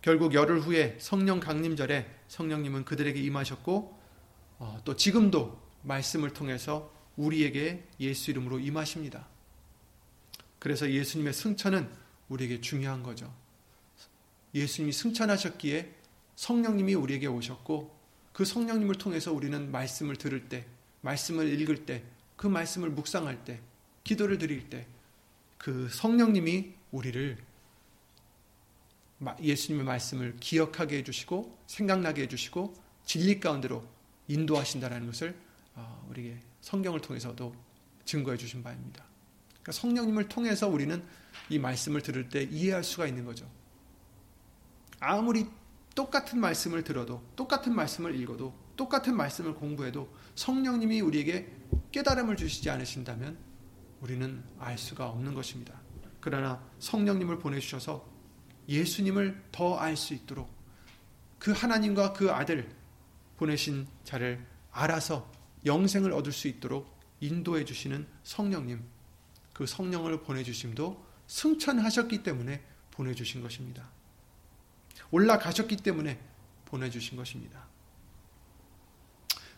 [0.00, 3.98] 결국 열흘 후에 성령 강림절에 성령님은 그들에게 임하셨고
[4.58, 9.26] 어, 또 지금도 말씀을 통해서 우리에게 예수 이름으로 임하십니다.
[10.58, 11.90] 그래서 예수님의 승천은
[12.28, 13.32] 우리에게 중요한 거죠.
[14.54, 15.94] 예수님이 승천하셨기에
[16.36, 17.93] 성령님이 우리에게 오셨고
[18.34, 20.66] 그 성령님을 통해서 우리는 말씀을 들을 때,
[21.02, 22.02] 말씀을 읽을 때,
[22.36, 23.60] 그 말씀을 묵상할 때,
[24.02, 24.86] 기도를 드릴 때,
[25.56, 27.38] 그 성령님이 우리를
[29.40, 32.74] 예수님의 말씀을 기억하게 해주시고 생각나게 해주시고
[33.06, 33.86] 진리 가운데로
[34.26, 35.34] 인도하신다라는 것을
[35.76, 37.54] 어, 우리에게 성경을 통해서도
[38.04, 39.04] 증거해 주신 바입니다.
[39.48, 41.02] 그러니까 성령님을 통해서 우리는
[41.48, 43.48] 이 말씀을 들을 때 이해할 수가 있는 거죠.
[44.98, 45.46] 아무리
[45.94, 51.52] 똑같은 말씀을 들어도 똑같은 말씀을 읽어도 똑같은 말씀을 공부해도 성령님이 우리에게
[51.92, 53.38] 깨달음을 주시지 않으신다면
[54.00, 55.80] 우리는 알 수가 없는 것입니다.
[56.20, 58.04] 그러나 성령님을 보내주셔서
[58.68, 60.50] 예수님을 더 알 수 있도록
[61.38, 62.74] 그 하나님과 그 아들,
[63.36, 65.30] 보내신 자를 알아서
[65.66, 68.82] 영생을 얻을 수 있도록 인도해 주시는 성령님,
[69.52, 73.93] 그 성령을 보내주심도 승천하셨기 때문에 보내주신 것입니다.
[75.10, 76.20] 올라가셨기 때문에
[76.64, 77.66] 보내주신 것입니다.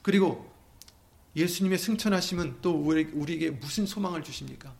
[0.02, 0.52] 그리고
[1.34, 4.74] 예수님의 승천하심은 또 우리에게 무슨 소망을 주십니까?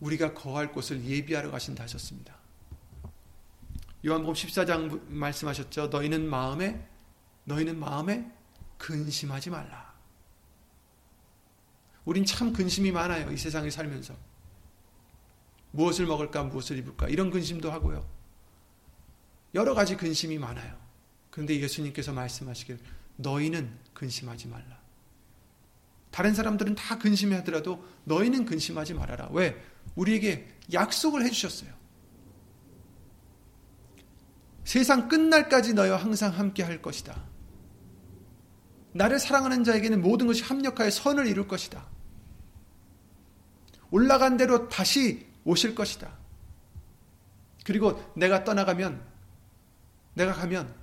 [0.00, 2.36] 우리가 거할 곳을 예비하러 가신다 하셨습니다.
[4.04, 5.86] 요한복음 14장 말씀하셨죠.
[5.88, 6.88] 너희는 마음에
[7.44, 8.30] 너희는 마음에
[8.78, 9.92] 근심하지 말라.
[12.04, 13.30] 우린 참 근심이 많아요.
[13.30, 14.14] 이 세상에 살면서.
[15.70, 18.06] 무엇을 먹을까, 무엇을 입을까 이런 근심도 하고요.
[19.54, 20.76] 여러 가지 근심이 많아요.
[21.30, 22.78] 그런데 예수님께서 말씀하시길
[23.16, 24.80] 너희는 근심하지 말라.
[26.10, 29.28] 다른 사람들은 다 근심해 하더라도 너희는 근심하지 말아라.
[29.32, 29.62] 왜?
[29.94, 31.72] 우리에게 약속을 해주셨어요.
[34.64, 37.22] 세상 끝날까지 너희와 항상 함께 할 것이다.
[38.92, 41.86] 나를 사랑하는 자에게는 모든 것이 합력하여 선을 이룰 것이다.
[43.90, 46.18] 올라간 대로 다시 오실 것이다.
[47.64, 49.11] 그리고 내가 떠나가면,
[50.14, 50.74] 내가 가면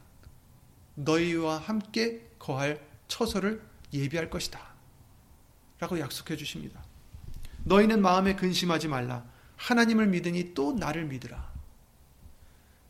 [0.95, 3.61] 너희와 함께 거할 처소를
[3.93, 4.59] 예비할 것이다.
[5.79, 6.83] 라고 약속해 주십니다.
[7.63, 9.25] 너희는 마음에 근심하지 말라.
[9.57, 11.51] 하나님을 믿으니 또 나를 믿으라.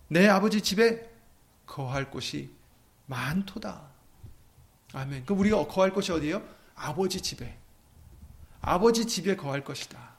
[0.08, 1.10] 내 아버지 집에
[1.66, 2.52] 거할 곳이
[3.06, 3.90] 많도다.
[4.94, 5.26] 아멘.
[5.26, 6.44] 그럼 우리가 거할 곳이 어디예요?
[6.76, 7.58] 아버지 집에.
[8.62, 10.16] 아버지 집에 거할 것이다.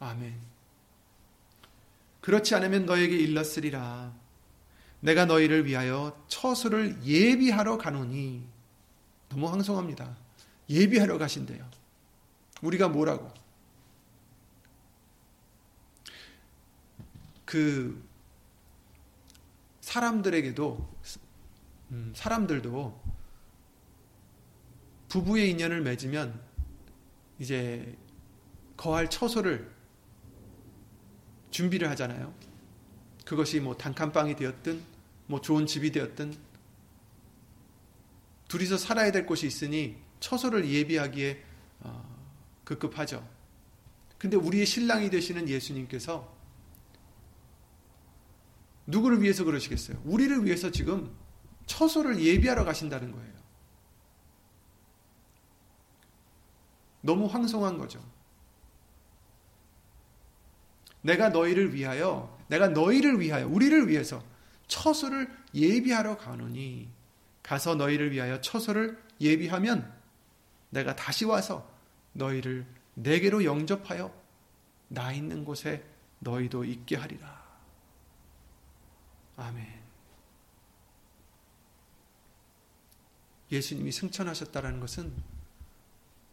[0.00, 0.34] 아멘.
[2.20, 4.12] 그렇지 않으면 너에게 일렀으리라.
[5.02, 8.46] 내가 너희를 위하여 처소를 예비하러 가노니.
[9.28, 10.16] 너무 황송합니다.
[10.70, 11.68] 예비하러 가신대요.
[12.62, 13.28] 우리가 뭐라고?
[17.44, 18.00] 그
[19.80, 20.98] 사람들에게도
[21.90, 23.02] 음, 사람들도
[25.08, 26.40] 부부의 인연을 맺으면
[27.40, 27.98] 이제
[28.76, 29.68] 거할 처소를
[31.50, 32.32] 준비를 하잖아요.
[33.24, 34.91] 그것이 뭐 단칸방이 되었든
[35.32, 36.36] 뭐 좋은 집이 되었든
[38.48, 41.42] 둘이서 살아야 될 곳이 있으니 처소를 예비하기에
[41.80, 42.26] 어,
[42.64, 43.26] 급급하죠.
[44.18, 46.30] 근데 우리의 신랑이 되시는 예수님께서
[48.86, 50.02] 누구를 위해서 그러시겠어요?
[50.04, 51.16] 우리를 위해서 지금
[51.64, 53.32] 처소를 예비하러 가신다는 거예요.
[57.00, 58.04] 너무 황송한 거죠.
[61.00, 64.22] 내가 너희를 위하여, 내가 너희를 위하여, 우리를 위해서
[64.72, 66.88] 처소를 예비하러 가노니,
[67.42, 69.92] 가서 너희를 위하여 처소를 예비하면
[70.70, 71.70] 내가 다시 와서
[72.14, 74.14] 너희를 내게로 영접하여
[74.88, 75.84] 나 있는 곳에
[76.20, 77.42] 너희도 있게 하리라.
[79.36, 79.82] 아멘.
[83.50, 85.12] 예수님이 승천하셨다는 것은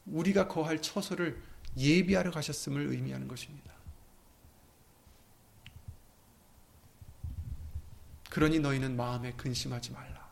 [0.05, 1.41] 우리가 거할 처소를
[1.75, 3.78] 예비하러 가셨음을 의미하는 것입니다.
[8.29, 10.29] 그러니 너희는 마음에 근심하지 말라.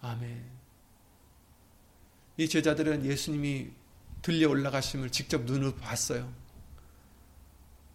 [0.00, 0.44] 아멘.
[2.36, 3.70] 이 제자들은 예수님이
[4.22, 6.32] 들려 올라가심을 직접 눈으로 봤어요.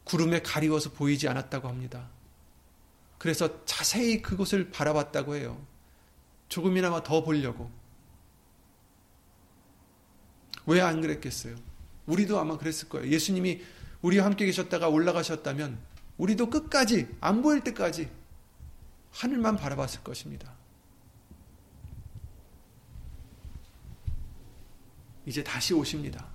[0.04, 2.10] 구름에 가리워서 보이지 않았다고 합니다.
[3.17, 5.65] 그래서 자세히 그곳을 바라봤다고 해요.
[6.50, 7.71] 조금이나마 더 보려고.
[10.67, 11.56] 왜 안 그랬겠어요?
[12.06, 13.12] 우리도 아마 그랬을 거예요.
[13.12, 13.62] 예수님이
[14.02, 15.80] 우리와 함께 계셨다가 올라가셨다면
[16.17, 18.10] 우리도 끝까지 안 보일 때까지
[19.15, 20.54] 하늘만 바라봤을 것입니다.
[25.25, 26.28] 이제 다시 오십니다.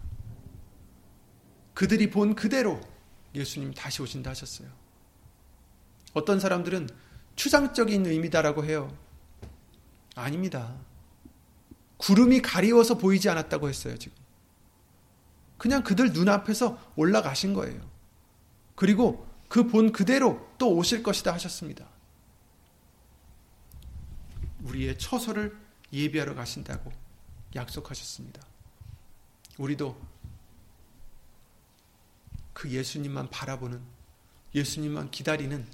[1.74, 2.80] 그들이 본 그대로
[3.34, 4.68] 예수님 다시 오신다 하셨어요.
[6.14, 6.88] 어떤 사람들은
[7.36, 8.96] 추상적인 의미다라고 해요.
[10.16, 10.74] 아닙니다.
[11.98, 14.16] 구름이 가리워서 보이지 않았다고 했어요, 지금.
[15.58, 17.81] 그냥 그들 눈앞에서 올라가신 거예요.
[18.74, 21.87] 그리고 그 본 그대로 또 오실 것이다 하셨습니다.
[24.63, 25.56] 우리의 처소를
[25.92, 26.92] 예비하러 가신다고
[27.54, 28.42] 약속하셨습니다.
[29.58, 30.00] 우리도
[32.52, 33.81] 그 예수님만 바라보는
[34.54, 35.67] 예수님만 기다리는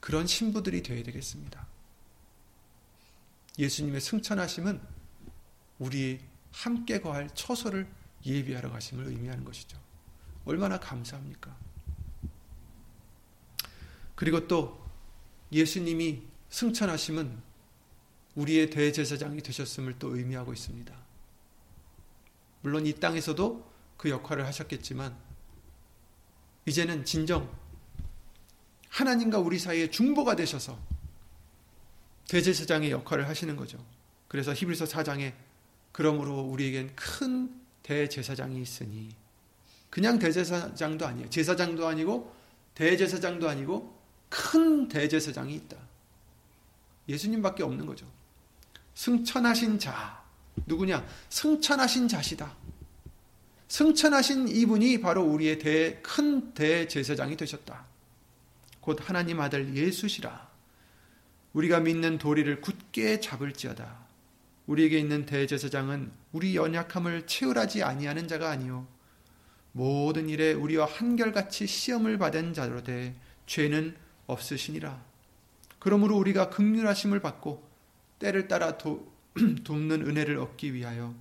[0.00, 1.66] 그런 신부들이 되어야 되겠습니다.
[3.58, 4.80] 예수님의 승천하심은
[5.78, 6.20] 우리
[6.52, 7.88] 함께 거할 처소를
[8.24, 9.78] 예비하러 가심을 의미하는 것이죠.
[10.44, 11.56] 얼마나 감사합니까?
[14.14, 14.84] 그리고 또
[15.52, 17.49] 예수님이 승천하심은
[18.40, 20.94] 우리의 대제사장이 되셨음을 또 의미하고 있습니다.
[22.62, 25.16] 물론 이 땅에서도 그 역할을 하셨겠지만
[26.66, 27.50] 이제는 진정
[28.88, 30.78] 하나님과 우리 사이에 중보가 되셔서
[32.28, 33.84] 대제사장의 역할을 하시는 거죠.
[34.28, 35.34] 그래서 히브리서 4장에
[35.92, 39.14] 그러므로 우리에겐 큰 대제사장이 있으니
[39.90, 41.30] 그냥 대제사장도 아니에요.
[41.30, 42.34] 제사장도 아니고
[42.74, 45.76] 대제사장도 아니고 큰 대제사장이 있다.
[47.08, 48.06] 예수님밖에 없는 거죠.
[48.94, 50.20] 승천하신 자
[50.66, 51.06] 누구냐?
[51.28, 52.54] 승천하신 자시다.
[53.68, 57.86] 승천하신 이분이 바로 우리의 대, 큰 대제사장이 되셨다.
[58.80, 60.50] 곧 하나님 아들 예수시라.
[61.52, 64.10] 우리가 믿는 도리를 굳게 잡을지어다.
[64.66, 68.86] 우리에게 있는 대제사장은 우리 연약함을 채울하지 아니하는 자가 아니요
[69.72, 73.14] 모든 일에 우리와 한결같이 시험을 받은 자로 돼
[73.46, 75.02] 죄는 없으시니라.
[75.78, 77.69] 그러므로 우리가 극률하심을 받고
[78.20, 79.12] 때를 따라 도,
[79.64, 81.14] 돕는 은혜를 얻기 위하여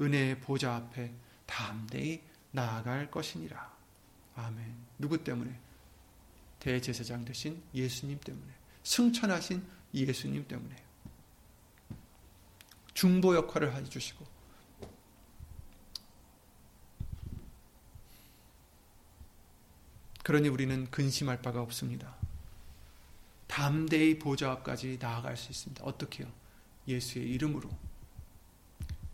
[0.00, 1.12] 은혜의 보좌 앞에
[1.46, 3.72] 담대히 나아갈 것이니라.
[4.34, 4.74] 아멘.
[4.98, 5.56] 누구 때문에?
[6.58, 8.52] 대제사장 되신 예수님 때문에.
[8.82, 9.64] 승천하신
[9.94, 10.76] 예수님 때문에.
[12.94, 14.26] 중보 역할을 해주시고
[20.22, 22.19] 그러니 우리는 근심할 바가 없습니다.
[23.50, 25.84] 담대히 보좌 앞까지 나아갈 수 있습니다.
[25.84, 26.28] 어떻게요?
[26.86, 27.68] 예수의 이름으로.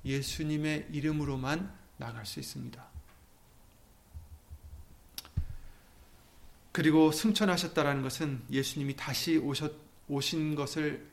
[0.05, 2.87] 예수님의 이름으로만 나갈 수 있습니다.
[6.71, 9.73] 그리고 승천하셨다라는 것은 예수님이 다시 오셨,
[10.07, 11.11] 오신 것을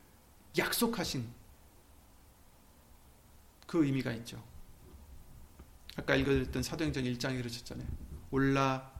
[0.57, 1.25] 약속하신
[3.65, 4.43] 그 의미가 있죠.
[5.95, 7.87] 아까 읽어드렸던 사도행전 1장에 그러셨잖아요.
[8.31, 8.91] 올라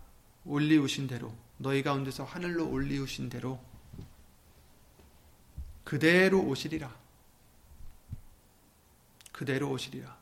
[0.46, 3.73] 올리우신 대로 너희 가운데서 하늘로 올리우신 대로
[5.84, 6.96] 그대로 오시리라.
[9.32, 10.18] 그대로 오시리라.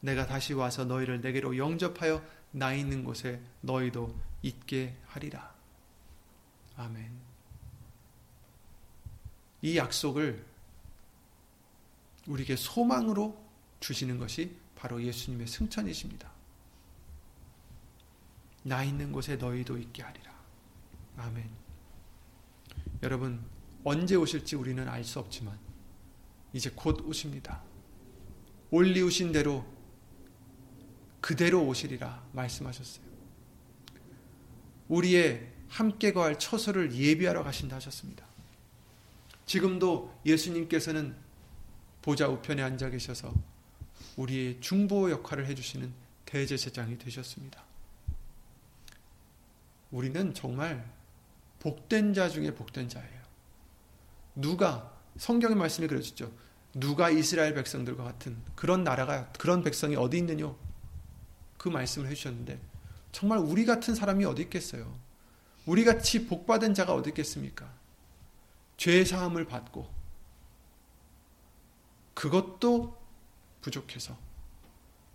[0.00, 5.54] 내가 다시 와서 너희를 내게로 영접하여 나 있는 곳에 너희도 있게 하리라.
[6.76, 7.10] 아멘.
[9.62, 10.46] 이 약속을
[12.26, 13.38] 우리에게 소망으로
[13.80, 16.30] 주시는 것이 바로 예수님의 승천이십니다.
[18.62, 20.32] 나 있는 곳에 너희도 있게 하리라.
[21.16, 21.50] 아멘.
[23.02, 23.44] 여러분,
[23.84, 25.58] 언제 오실지 우리는 알 수 없지만,
[26.52, 27.62] 이제 곧 오십니다.
[28.70, 29.64] 올리우신 대로
[31.20, 33.04] 그대로 오시리라 말씀하셨어요.
[34.88, 38.26] 우리의 함께 거할 처소를 예비하러 가신다 하셨습니다.
[39.46, 41.16] 지금도 예수님께서는
[42.02, 43.32] 보좌 우편에 앉아 계셔서
[44.16, 45.92] 우리의 중보 역할을 해주시는
[46.24, 47.62] 대제사장이 되셨습니다.
[49.90, 50.88] 우리는 정말
[51.58, 53.19] 복된 자 중에 복된 자예요.
[54.40, 56.32] 누가 성경의 말씀이 그러시죠.
[56.72, 60.54] 누가 이스라엘 백성들과 같은 그런 나라가 그런 백성이 어디 있느냐
[61.58, 62.60] 그 말씀을 해주셨는데
[63.12, 64.98] 정말 우리 같은 사람이 어디 있겠어요?
[65.66, 67.70] 우리 같이 복받은 자가 어디 있겠습니까?
[68.76, 69.88] 죄 사함을 받고
[72.14, 72.96] 그것도
[73.60, 74.16] 부족해서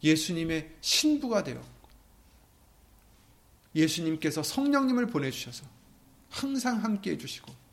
[0.03, 1.63] 예수님의 신부가 되어
[3.75, 5.65] 예수님께서 성령님을 보내주셔서
[6.29, 7.64] 항상 함께 해주시고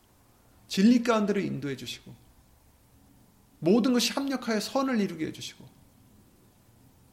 [0.73, 2.15] 진리 가운데로 인도해 주시고
[3.59, 5.69] 모든 것이 합력하여 선을 이루게 해 주시고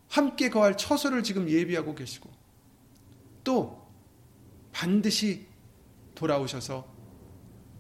[0.07, 2.31] 함께 거할 처소를 지금 예비하고 계시고
[3.43, 3.85] 또
[4.71, 5.45] 반드시
[6.15, 6.89] 돌아오셔서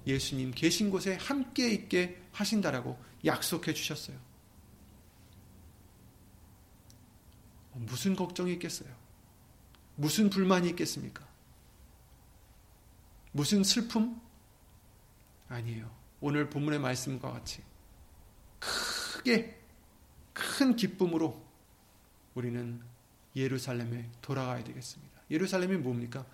[0.05, 4.17] 예수님 계신 곳에 함께 있게 하신다라고 약속해 주셨어요.
[7.71, 8.93] 무슨 걱정이 있겠어요?
[9.95, 11.25] 무슨 불만이 있겠습니까?
[13.31, 14.19] 무슨 슬픔?
[15.49, 15.89] 아니에요.
[16.21, 17.63] 오늘 본문의 말씀과 같이
[18.59, 19.59] 크게
[20.33, 21.43] 큰 기쁨으로
[22.35, 22.81] 우리는
[23.35, 25.21] 예루살렘에 돌아가야 되겠습니다.
[25.29, 26.25] 예루살렘이 뭡니까?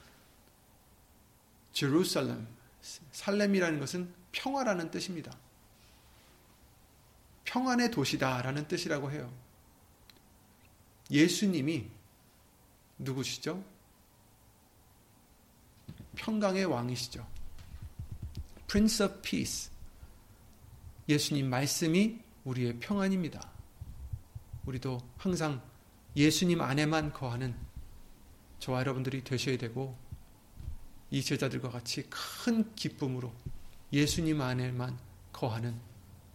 [1.72, 2.48] 제루살렘,
[3.12, 5.36] 살렘이라는 것은 평화라는 뜻입니다.
[7.44, 9.32] 평안의 도시다라는 뜻이라고 해요.
[11.12, 11.90] 예수님이
[12.98, 13.64] 누구시죠?
[16.16, 17.35] 평강의 왕이시죠.
[18.68, 19.72] Prince of Peace.
[21.08, 23.52] 예수님 말씀이 우리의 평안입니다.
[24.66, 25.62] 우리도 항상
[26.16, 27.56] 예수님 안에만 거하는
[28.60, 29.96] 저와 여러분들이 되셔야 되고
[31.12, 33.32] 이 제자들과 같이 큰 기쁨으로
[33.94, 34.98] 예수님 안에만
[35.32, 35.80] 거하는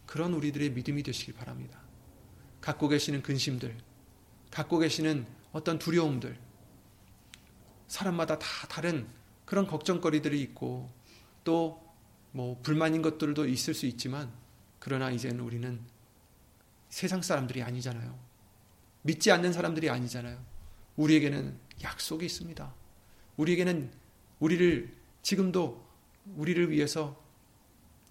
[0.07, 1.81] 그런 우리들의 믿음이 되시길 바랍니다.
[2.61, 3.77] 갖고 계시는 근심들,
[4.51, 6.39] 갖고 계시는 어떤 두려움들,
[7.89, 9.09] 사람마다 다 다른
[9.45, 10.91] 그런 걱정거리들이 있고
[11.43, 11.90] 또
[12.33, 14.33] 뭐 불만인 것들도 있을 수 있지만
[14.79, 15.81] 그러나 이제는 우리는
[16.89, 18.19] 세상 사람들이 아니잖아요.
[19.03, 20.43] 믿지 않는 사람들이 아니잖아요.
[20.97, 22.75] 우리에게는 약속이 있습니다.
[23.37, 23.91] 우리에게는
[24.39, 25.87] 우리를 지금도
[26.37, 27.23] 우리를 위해서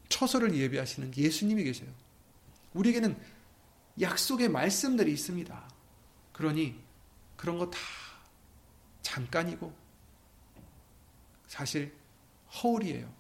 [0.10, 1.90] 처소를 예비하시는 예수님이 계세요.
[2.74, 3.18] 우리에게는
[4.02, 5.70] 약속의 말씀들이 있습니다.
[6.34, 6.80] 그러니
[7.36, 7.78] 그런 거 다
[9.10, 9.74] 잠깐이고
[11.48, 11.94] 사실
[12.62, 13.12] 허울이에요.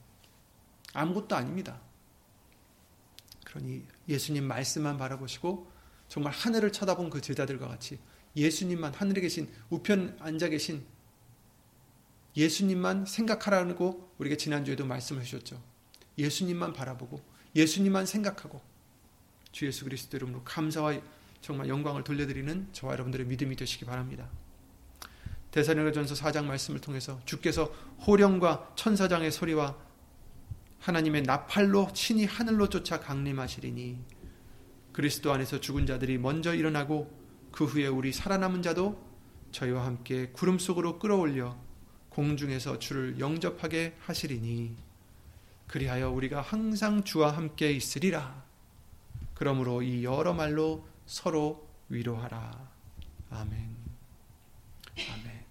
[0.93, 1.79] 아무것도 아닙니다.
[3.45, 5.71] 그러니 예수님 말씀만 바라보시고
[6.07, 7.99] 정말 하늘을 쳐다본 그 제자들과 같이
[8.35, 10.85] 예수님만 하늘에 계신 우편 앉아 계신
[12.35, 15.61] 예수님만 생각하라고 우리가 지난주에도 말씀을 주셨죠.
[16.17, 17.21] 예수님만 바라보고
[17.55, 18.61] 예수님만 생각하고
[19.51, 20.99] 주 예수 그리스도 이름으로 감사와
[21.41, 24.29] 정말 영광을 돌려드리는 저와 여러분들의 믿음이 되시기 바랍니다.
[25.51, 27.65] 대사령전서 4장 말씀을 통해서 주께서
[28.05, 29.75] 호령과 천사장의 소리와
[30.79, 33.99] 하나님의 나팔로 친히 하늘로 쫓아 강림하시리니
[34.93, 37.19] 그리스도 안에서 죽은 자들이 먼저 일어나고
[37.51, 39.01] 그 후에 우리 살아남은 자도
[39.51, 41.57] 저희와 함께 구름 속으로 끌어올려
[42.09, 44.75] 공중에서 주를 영접하게 하시리니
[45.67, 48.43] 그리하여 우리가 항상 주와 함께 있으리라.
[49.35, 52.69] 그러므로 이 여러 말로 서로 위로하라.
[53.29, 53.75] 아멘.
[54.97, 55.45] 아멘.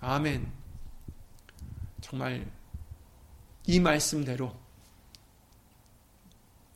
[0.00, 0.52] 아멘.
[2.00, 2.46] 정말
[3.66, 4.54] 이 말씀대로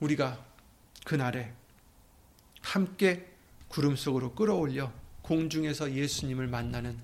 [0.00, 0.44] 우리가
[1.04, 1.52] 그날에
[2.62, 3.34] 함께
[3.68, 6.98] 구름 속으로 끌어올려 공중에서 예수님을 만나는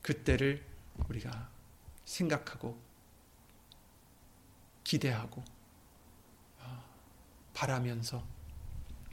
[0.00, 0.64] 그때를
[1.08, 1.50] 우리가
[2.04, 2.78] 생각하고
[4.84, 5.42] 기대하고
[6.60, 6.84] 어,
[7.52, 8.24] 바라면서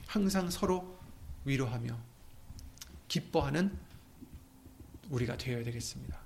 [0.06, 0.98] 항상 서로
[1.44, 1.98] 위로하며
[3.08, 3.78] 기뻐하는
[5.10, 6.18] 우리가 되어야 되겠습니다.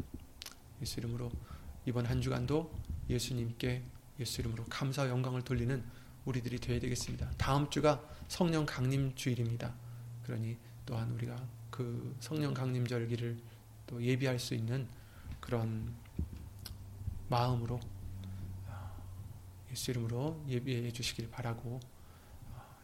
[0.83, 1.31] 예수 이름으로
[1.87, 2.73] 이번 한 주간도
[3.09, 3.83] 예수님께
[4.19, 5.83] 예수 이름으로 감사와 영광을 돌리는
[6.25, 7.31] 우리들이 되어야 되겠습니다.
[7.39, 9.73] 다음 주가 성령 강림 주일입니다.
[10.25, 13.39] 그러니 또한 우리가 그 성령 강림 절기를
[13.87, 14.89] 또 예비할 수 있는
[15.41, 15.95] 그런
[17.29, 17.79] 마음으로
[19.71, 21.79] 예수 이름으로 예비해 주시길 바라고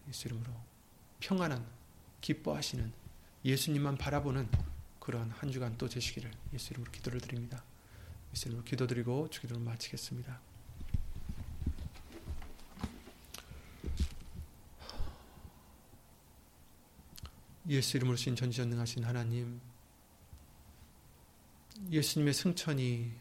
[0.09, 0.53] 예수 이름으로
[1.19, 1.67] 평안한
[2.21, 2.93] 기뻐하시는
[3.45, 4.49] 예수님만 바라보는
[5.01, 7.65] 그런 한 주간 또 되시기를 예수 이름으로 기도를 드립니다.
[8.33, 10.41] 이름으로 기도드리고 주기도를 마치겠습니다.
[17.69, 19.61] 예수 이름으로 신 전지전능하신 하나님
[21.91, 23.13] 예수님의 승천이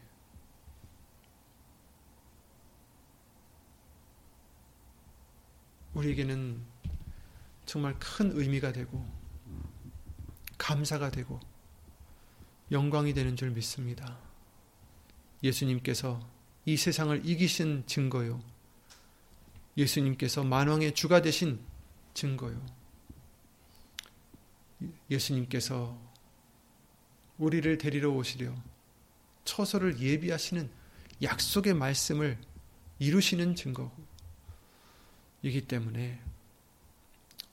[5.94, 6.60] 우리에게는
[7.66, 9.06] 정말 큰 의미가 되고
[10.58, 11.38] 감사가 되고
[12.70, 14.31] 영광이 되는 줄 믿습니다.
[15.42, 16.20] 예수님께서
[16.64, 18.40] 이 세상을 이기신 증거요.
[19.76, 21.60] 예수님께서 만왕의 주가 되신
[22.14, 22.64] 증거요.
[25.10, 25.98] 예수님께서
[27.38, 28.54] 우리를 데리러 오시려
[29.44, 30.70] 처소를 예비하시는
[31.22, 32.38] 약속의 말씀을
[32.98, 33.92] 이루시는 증거이기
[35.66, 36.20] 때문에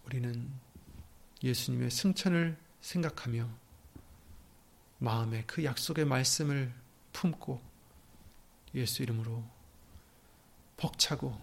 [0.05, 0.49] 우리는
[1.43, 3.49] 예수님의 승천을 생각하며
[4.99, 6.73] 마음에 그 약속의 말씀을
[7.13, 7.68] 품고
[8.76, 9.43] 예수 이름으로
[10.78, 11.39] 벅차고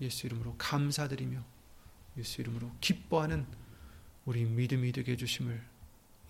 [0.00, 1.42] 예수 이름으로 감사드리며
[2.18, 3.46] 예수 이름으로 기뻐하는
[4.24, 5.62] 우리 믿음이 되게 해주심을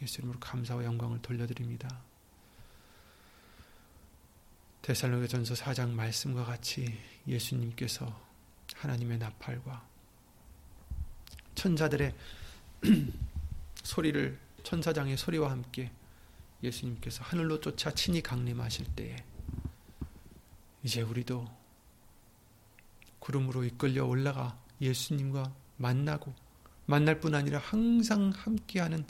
[0.02, 2.02] 예수 이름으로 감사와 영광을 돌려드립니다.
[4.82, 8.28] 데살로니전서 4장 말씀과 같이 예수님께서
[8.76, 9.86] 하나님의 나팔과
[11.54, 12.14] 천사들의
[13.84, 15.90] 소리를 천사장의 소리와 함께
[16.62, 19.16] 예수님께서 하늘로 쫓아 친히 강림하실 때에
[20.82, 21.46] 이제 우리도
[23.18, 26.34] 구름으로 이끌려 올라가 예수님과 만나고
[26.86, 29.06] 만날 뿐 아니라 항상 함께하는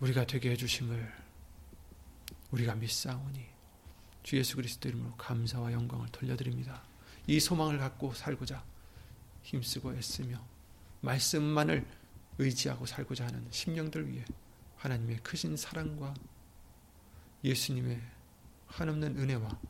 [0.00, 1.12] 우리가 되게 해주심을
[2.50, 3.46] 우리가 믿사오니
[4.22, 6.82] 주 예수 그리스도 이름으로 감사와 영광을 돌려드립니다.
[7.26, 8.64] 이 소망을 갖고 살고자
[9.42, 10.44] 힘쓰고 애쓰며
[11.00, 11.86] 말씀만을
[12.38, 14.24] 의지하고 살고자 하는 심령들 위해
[14.76, 16.14] 하나님의 크신 사랑과
[17.44, 18.00] 예수님의
[18.72, 19.60] 한없는 은혜와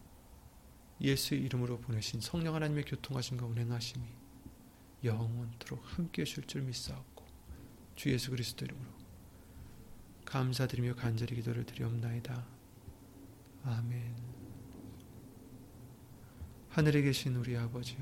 [1.01, 4.07] 예수의 이름으로 보내신 성령 하나님의 교통하심과 운행하심이
[5.03, 7.27] 영원토록 함께 하실 줄 믿사옵고
[7.97, 8.89] 주 예수 그리스도 이름으로
[10.25, 12.47] 감사드리며 간절히 기도를 드리옵나이다.
[13.65, 14.15] 아멘
[16.71, 17.99] 하늘에 계신 우리 아버지여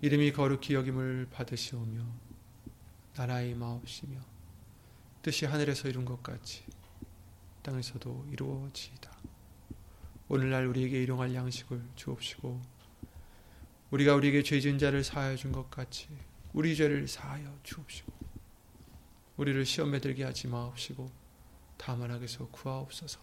[0.00, 2.04] 이름이 거룩히 여김을 받으시오며
[3.16, 4.18] 나라의 마옵시며
[5.22, 6.64] 뜻이 하늘에서 이룬 것 같이
[7.62, 9.15] 땅에서도 이루어지이다.
[10.28, 12.60] 오늘날 우리에게 일용할 양식을 주옵시고
[13.90, 16.08] 우리가 우리에게 죄 지은 자를 사하여 준 것 같이
[16.52, 18.12] 우리 죄를 사하여 주옵시고
[19.36, 21.10] 우리를 시험에 들게 하지 마옵시고
[21.76, 23.20] 다만 악에서 구하옵소서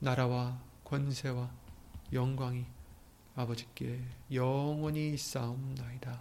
[0.00, 1.50] 나라와 권세와
[2.12, 2.64] 영광이
[3.34, 4.02] 아버지께
[4.32, 6.20] 영원히 싸움나이다.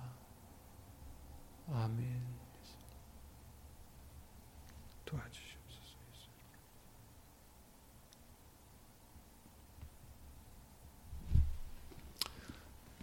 [1.70, 2.22] 아멘.
[5.06, 5.98] 도와주시옵소서.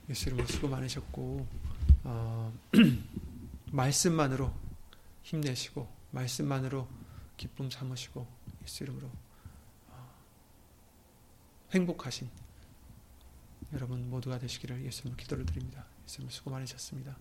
[0.08, 1.46] 예수 이름으로 수고 많으셨고
[2.04, 2.52] 어,
[3.72, 4.52] 말씀만으로
[5.22, 6.88] 힘내시고 말씀만으로
[7.36, 8.26] 기쁨 삼으시고
[8.62, 9.10] 예수 이름으로
[9.88, 10.14] 어,
[11.72, 12.28] 행복하신
[13.72, 15.84] 여러분 모두가 되시기를 예수님으로 기도를 드립니다.
[16.06, 17.16] 예수님 수고 많으셨습니다.